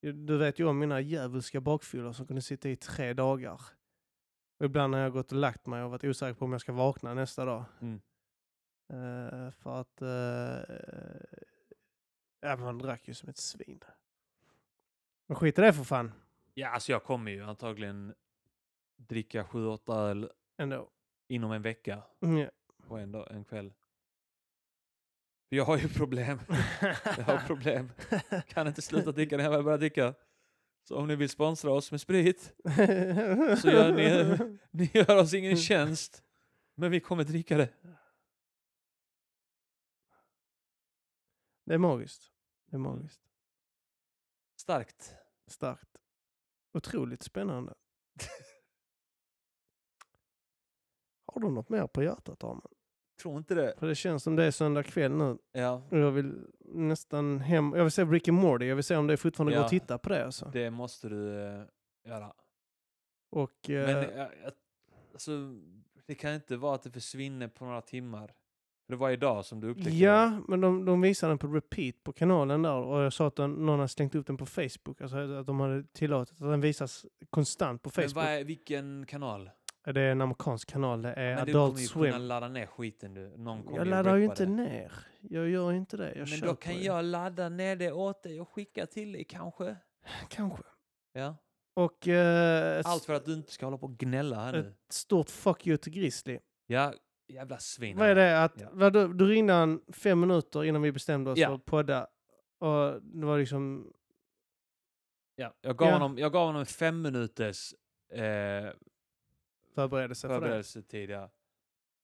[0.00, 3.60] Du vet ju om mina djävulska bakfyllor som kunde sitta i tre dagar.
[4.58, 6.72] Och ibland har jag gått och lagt mig och varit osäker på om jag ska
[6.72, 7.64] vakna nästa dag.
[7.80, 8.00] Mm.
[8.92, 10.02] Eh, för att...
[10.02, 11.38] Uh,
[12.40, 13.80] ja, man drack ju som ett svin.
[15.26, 16.12] Men skit i det för fan.
[16.54, 18.14] Ja, alltså jag kommer ju antagligen
[18.98, 20.90] dricka 7-8 öl Ändå.
[21.28, 22.50] inom en vecka Mm, ja.
[22.86, 23.72] på en, dag, en kväll.
[25.48, 26.38] Jag har ju problem.
[27.04, 27.90] Jag har problem.
[28.46, 30.14] Kan inte sluta dricka när jag väl börjar dricka.
[30.84, 32.54] Så om ni vill sponsra oss med sprit
[33.62, 36.24] så gör ni, ni gör oss ingen tjänst.
[36.74, 37.74] Men vi kommer dricka det.
[41.64, 42.32] Det är magiskt.
[42.66, 43.20] Det är magiskt.
[44.56, 45.14] Starkt.
[45.46, 45.96] Starkt.
[46.72, 47.74] Otroligt spännande.
[51.34, 52.62] Har du något mer på hjärtat, Arman?
[53.22, 53.74] Tror inte det.
[53.78, 55.38] För det känns som det är söndag kväll nu.
[55.52, 57.72] Ja, Och jag vill nästan hem...
[57.76, 58.66] Jag vill se Rick and Morty.
[58.66, 59.64] Jag vill se om det fortfarande går Ja.
[59.64, 60.24] att titta på det.
[60.24, 60.50] Alltså.
[60.52, 61.62] det måste du eh,
[62.06, 62.32] göra.
[63.30, 64.28] Och, eh, Men jag,
[65.12, 65.30] alltså,
[66.06, 68.34] det kan inte vara att det försvinner på några timmar.
[68.88, 69.96] Det var idag som du upptäckte det.
[69.96, 72.74] ja, men de, de visade den på repeat på kanalen där.
[72.74, 75.00] Och jag sa att den, någon hade slängt upp den på Facebook.
[75.00, 78.24] Alltså att de hade tillåtit att den visas konstant på Men Facebook.
[78.24, 79.50] vad är, vilken kanal?
[79.92, 81.02] Det är en amerikansk kanal.
[81.02, 82.12] Det är Men du Adult kommer ju Swim.
[82.12, 83.36] kunna ladda ner skiten du.
[83.36, 84.52] Någon kommer Jag laddar ju inte det.
[84.52, 84.92] ner.
[85.20, 86.14] Jag gör inte det.
[86.14, 86.80] Jag Men då kan det.
[86.80, 89.76] jag ladda ner det åt dig och skicka till dig kanske?
[90.28, 90.62] Kanske.
[91.12, 91.36] Ja.
[91.74, 94.58] Och eh, ett, Allt för att du inte ska hålla på och gnälla här nu.
[94.58, 96.38] ett stort fuck you till Grizzly.
[96.66, 96.92] Ja,
[97.28, 97.96] jävla svin.
[97.98, 98.42] Vad är det?
[98.44, 98.68] Att, Ja.
[98.72, 101.48] vad, du, du ringde han fem minuter innan vi bestämde oss Ja.
[101.48, 102.06] för att podda.
[102.60, 103.92] Och det var liksom...
[105.36, 105.92] Ja, jag, gav Ja.
[105.94, 107.74] Honom, jag gav honom fem minuters
[108.14, 108.70] eh,
[109.82, 110.40] Förberedelse för det.
[110.40, 111.10] förberedelsetid.
[111.10, 111.30] Ja.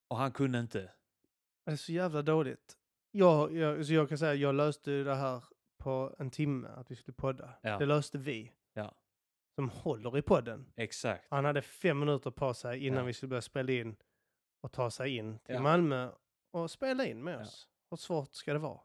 [0.09, 0.93] Och han kunde inte.
[1.65, 2.79] Det är så jävla dåligt.
[3.11, 5.45] Jag, jag, så jag kan säga jag löste det här
[5.79, 7.55] på en timme, att vi skulle podda.
[7.63, 7.79] Ja.
[7.79, 8.53] Det löste vi.
[8.73, 8.95] Ja.
[9.55, 10.73] Som håller i podden.
[10.77, 11.27] Exakt.
[11.31, 13.05] Han hade fem minuter på sig innan Ja.
[13.05, 13.97] vi skulle börja spela in
[14.61, 15.61] och ta sig in till.
[15.61, 16.11] Malmö
[16.51, 17.69] och spela in med oss.
[17.91, 18.81] Hur svårt ska det vara?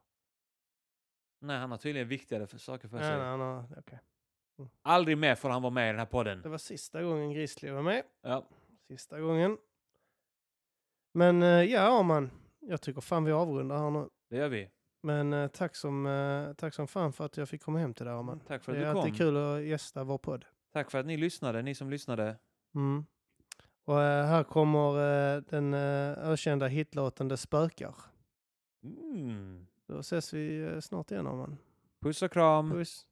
[1.42, 3.18] Nej, han har tydligen viktigare för saker för Nej, sig.
[3.18, 4.00] nej, nej, okej.
[4.82, 6.42] Aldrig mer får han vara med i den här podden.
[6.42, 8.04] Det var sista gången Grizzly var med.
[8.22, 8.46] Ja.
[8.90, 9.58] Sista gången.
[11.14, 12.32] Men eh, ja, man.
[12.60, 14.10] Jag tycker fan vi avrundar här nu.
[14.30, 14.70] Det gör vi.
[15.02, 18.06] Men eh, tack, som, eh, tack som fan för att jag fick komma hem till
[18.06, 18.40] dig, Arman.
[18.40, 19.02] Tack för att Det är du kom.
[19.02, 20.46] alltid kul att gästa vår podd.
[20.74, 22.38] Tack för att ni lyssnade, ni som lyssnade.
[22.76, 23.06] Mm.
[23.86, 27.96] Och här kommer den ökända hitlåten Det spökar.
[28.84, 29.68] Mm.
[29.88, 31.58] Då ses vi snart igen, Arman.
[32.02, 32.72] Puss och kram.
[32.72, 33.06] Puss.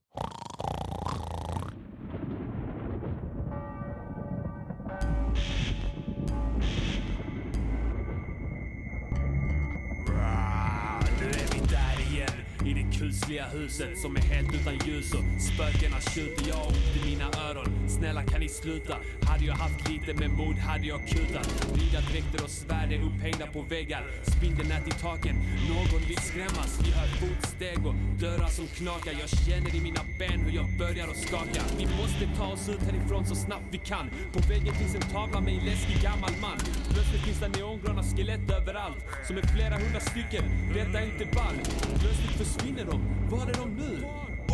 [13.27, 16.47] Äckliga huset som är helt utan ljus och spökena tjuter.
[16.47, 17.89] Jag har ont i mina öron.
[17.89, 18.97] Snälla kan ni sluta?
[19.21, 21.47] Hade jag haft lite med mod hade jag kutat.
[21.75, 24.03] Ridardräkter och svärd är upphängda på väggar.
[24.23, 25.35] Spindelnät i taken.
[25.69, 26.79] Någon vill skrämmas.
[26.83, 29.13] Vi hör fotsteg och dörrar som knakar.
[29.19, 31.61] Jag känner i mina ben hur jag börjar att skaka.
[31.77, 34.09] Vi måste ta oss ut härifrån så snabbt vi kan.
[34.33, 36.57] På väggen finns en tavla med en läskig gammal man.
[36.93, 39.01] Plötsligt finns det neongröna skelett överallt.
[39.27, 40.43] Som är flera hundra stycken.
[40.73, 41.57] Detta är inte ball.
[42.01, 43.16] Plötsligt försvinner de.
[43.31, 44.03] Var är de nu?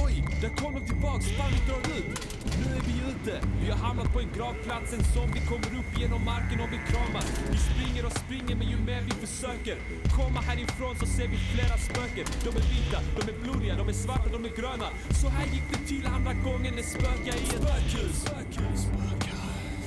[0.05, 1.25] Oj, där kom de tillbaks.
[1.37, 2.19] Bandet drar ut.
[2.59, 3.47] Nu är vi ute.
[3.61, 4.93] Vi har hamnat på en gravplats.
[4.93, 7.27] En zombie kommer upp genom marken och vi kramas.
[7.51, 9.75] Vi springer och springer men ju mer vi försöker
[10.17, 12.25] komma härifrån så ser vi flera spöken.
[12.43, 14.87] De är vita, de är blodiga, de är svarta, de är gröna.
[15.21, 18.25] Så här gick det till andra gången när spöka i ett spökhus.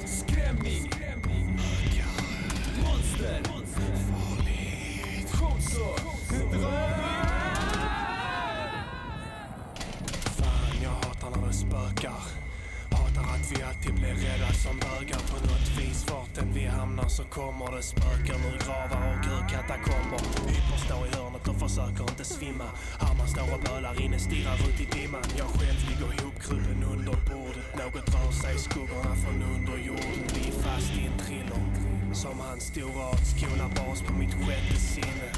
[0.07, 0.91] Skrämning.
[2.83, 3.43] Monster.
[3.74, 5.33] Farligt.
[5.33, 7.16] Kom så.
[11.57, 12.22] Spökar.
[12.90, 16.07] Hatar att vi alltid blir rädda som bögar på något vis.
[16.11, 20.20] Vart än vi hamnar så kommer det spöken ur gravar och ur katakomber.
[20.48, 22.68] Hyper står i hörnet och försöker inte svimma.
[23.04, 25.26] Hammar står och bölar inne, stirrar ut i dimman.
[25.40, 27.68] Jag själv ligger ihopkrupen under bordet.
[27.80, 30.22] Något rör sig i skuggorna från under jorden.
[30.34, 31.61] Vi är fast i en thriller.
[32.22, 35.28] Som hans stora art skolar bas på mitt sjätte sinne.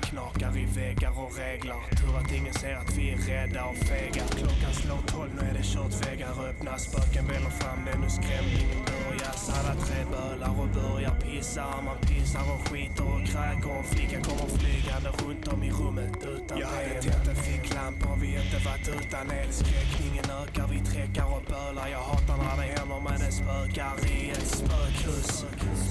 [0.00, 1.80] Det knakar i väggar och reglar.
[2.00, 4.22] Tur att ingen ser att vi är rädda och fega.
[4.38, 6.06] Klockan slår tolv, nu är det kört.
[6.06, 7.84] Väggar öppnas, spöken väller fram.
[7.84, 9.34] Det är nu skrämningen börjar.
[9.56, 11.64] Alla tre bölar och börjar pissa.
[11.86, 13.70] Man pissar och skiter och kräker.
[13.78, 18.20] Och flickan kommer flygande runt om i rummet utan Jag hade tänt en ficklampa om
[18.20, 19.52] vi inte varit utan el.
[19.52, 21.88] Skräckningen ökar, vi träckar och bölar.
[21.88, 25.26] Jag hatar när det händer men det spökar i ett spökhus.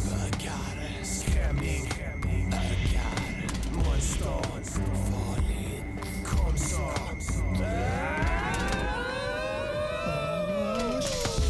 [0.03, 2.08] Spökar, skrämning.
[3.85, 4.41] Monster,
[5.09, 5.83] farligt.
[6.25, 6.91] Kom så.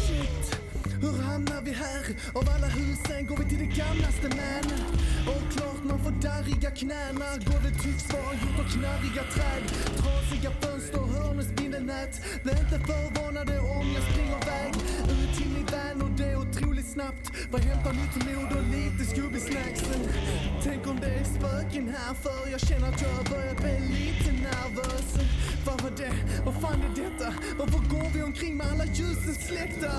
[0.06, 0.60] Shit,
[1.00, 2.04] hur hamnar vi här?
[2.34, 4.66] Av alla husen går vi till det gamlaste man.
[5.34, 7.28] Och klart man får darriga knäna.
[7.46, 9.62] Golvet tycks vara gjort av knarriga träd.
[9.96, 12.22] Trasiga fönster, hörn och spindelnät.
[12.42, 14.72] Bli inte förvånade om jag springer iväg.
[15.10, 15.69] Ut till mitt
[16.20, 17.32] det otroligt snabbt.
[17.50, 19.82] Vad hämtar nytt mod och lite skubbisnacks.
[20.64, 24.32] Tänk om det är spöken här för jag känner att jag har börjat bli lite
[24.32, 25.08] nervös.
[25.66, 26.12] Vad var det?
[26.44, 27.34] Vad fan är detta?
[27.58, 29.92] Varför går vi omkring med alla ljusen släckta?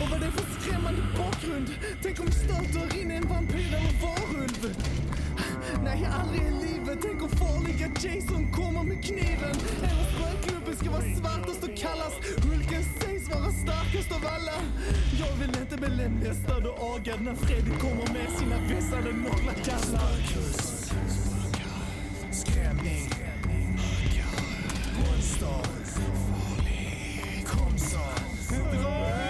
[0.00, 1.68] Och vad är det för skrämmande bakgrund?
[2.02, 4.62] Tänk om vi stöter in en vampyr eller varulv?
[5.84, 6.98] Nej, aldrig i livet.
[7.02, 9.56] Tänk om farliga Jason kommer med kniven.
[9.88, 12.18] Eller spökgubben ska vara svartast och kallast.
[12.44, 12.84] Hulken
[13.24, 14.52] sägs vara starkast av alla.
[15.18, 20.12] Jag vill inte bli lemlästad och agad när Fredrik kommer med sina vässade naglakallar.
[20.22, 20.92] Spökhus,
[22.30, 23.10] skrämning,
[24.98, 25.64] monster,
[26.28, 29.23] farlig, kom så.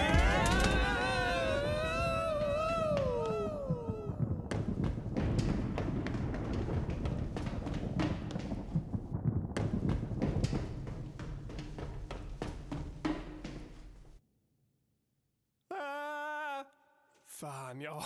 [17.37, 18.01] Fan, ja.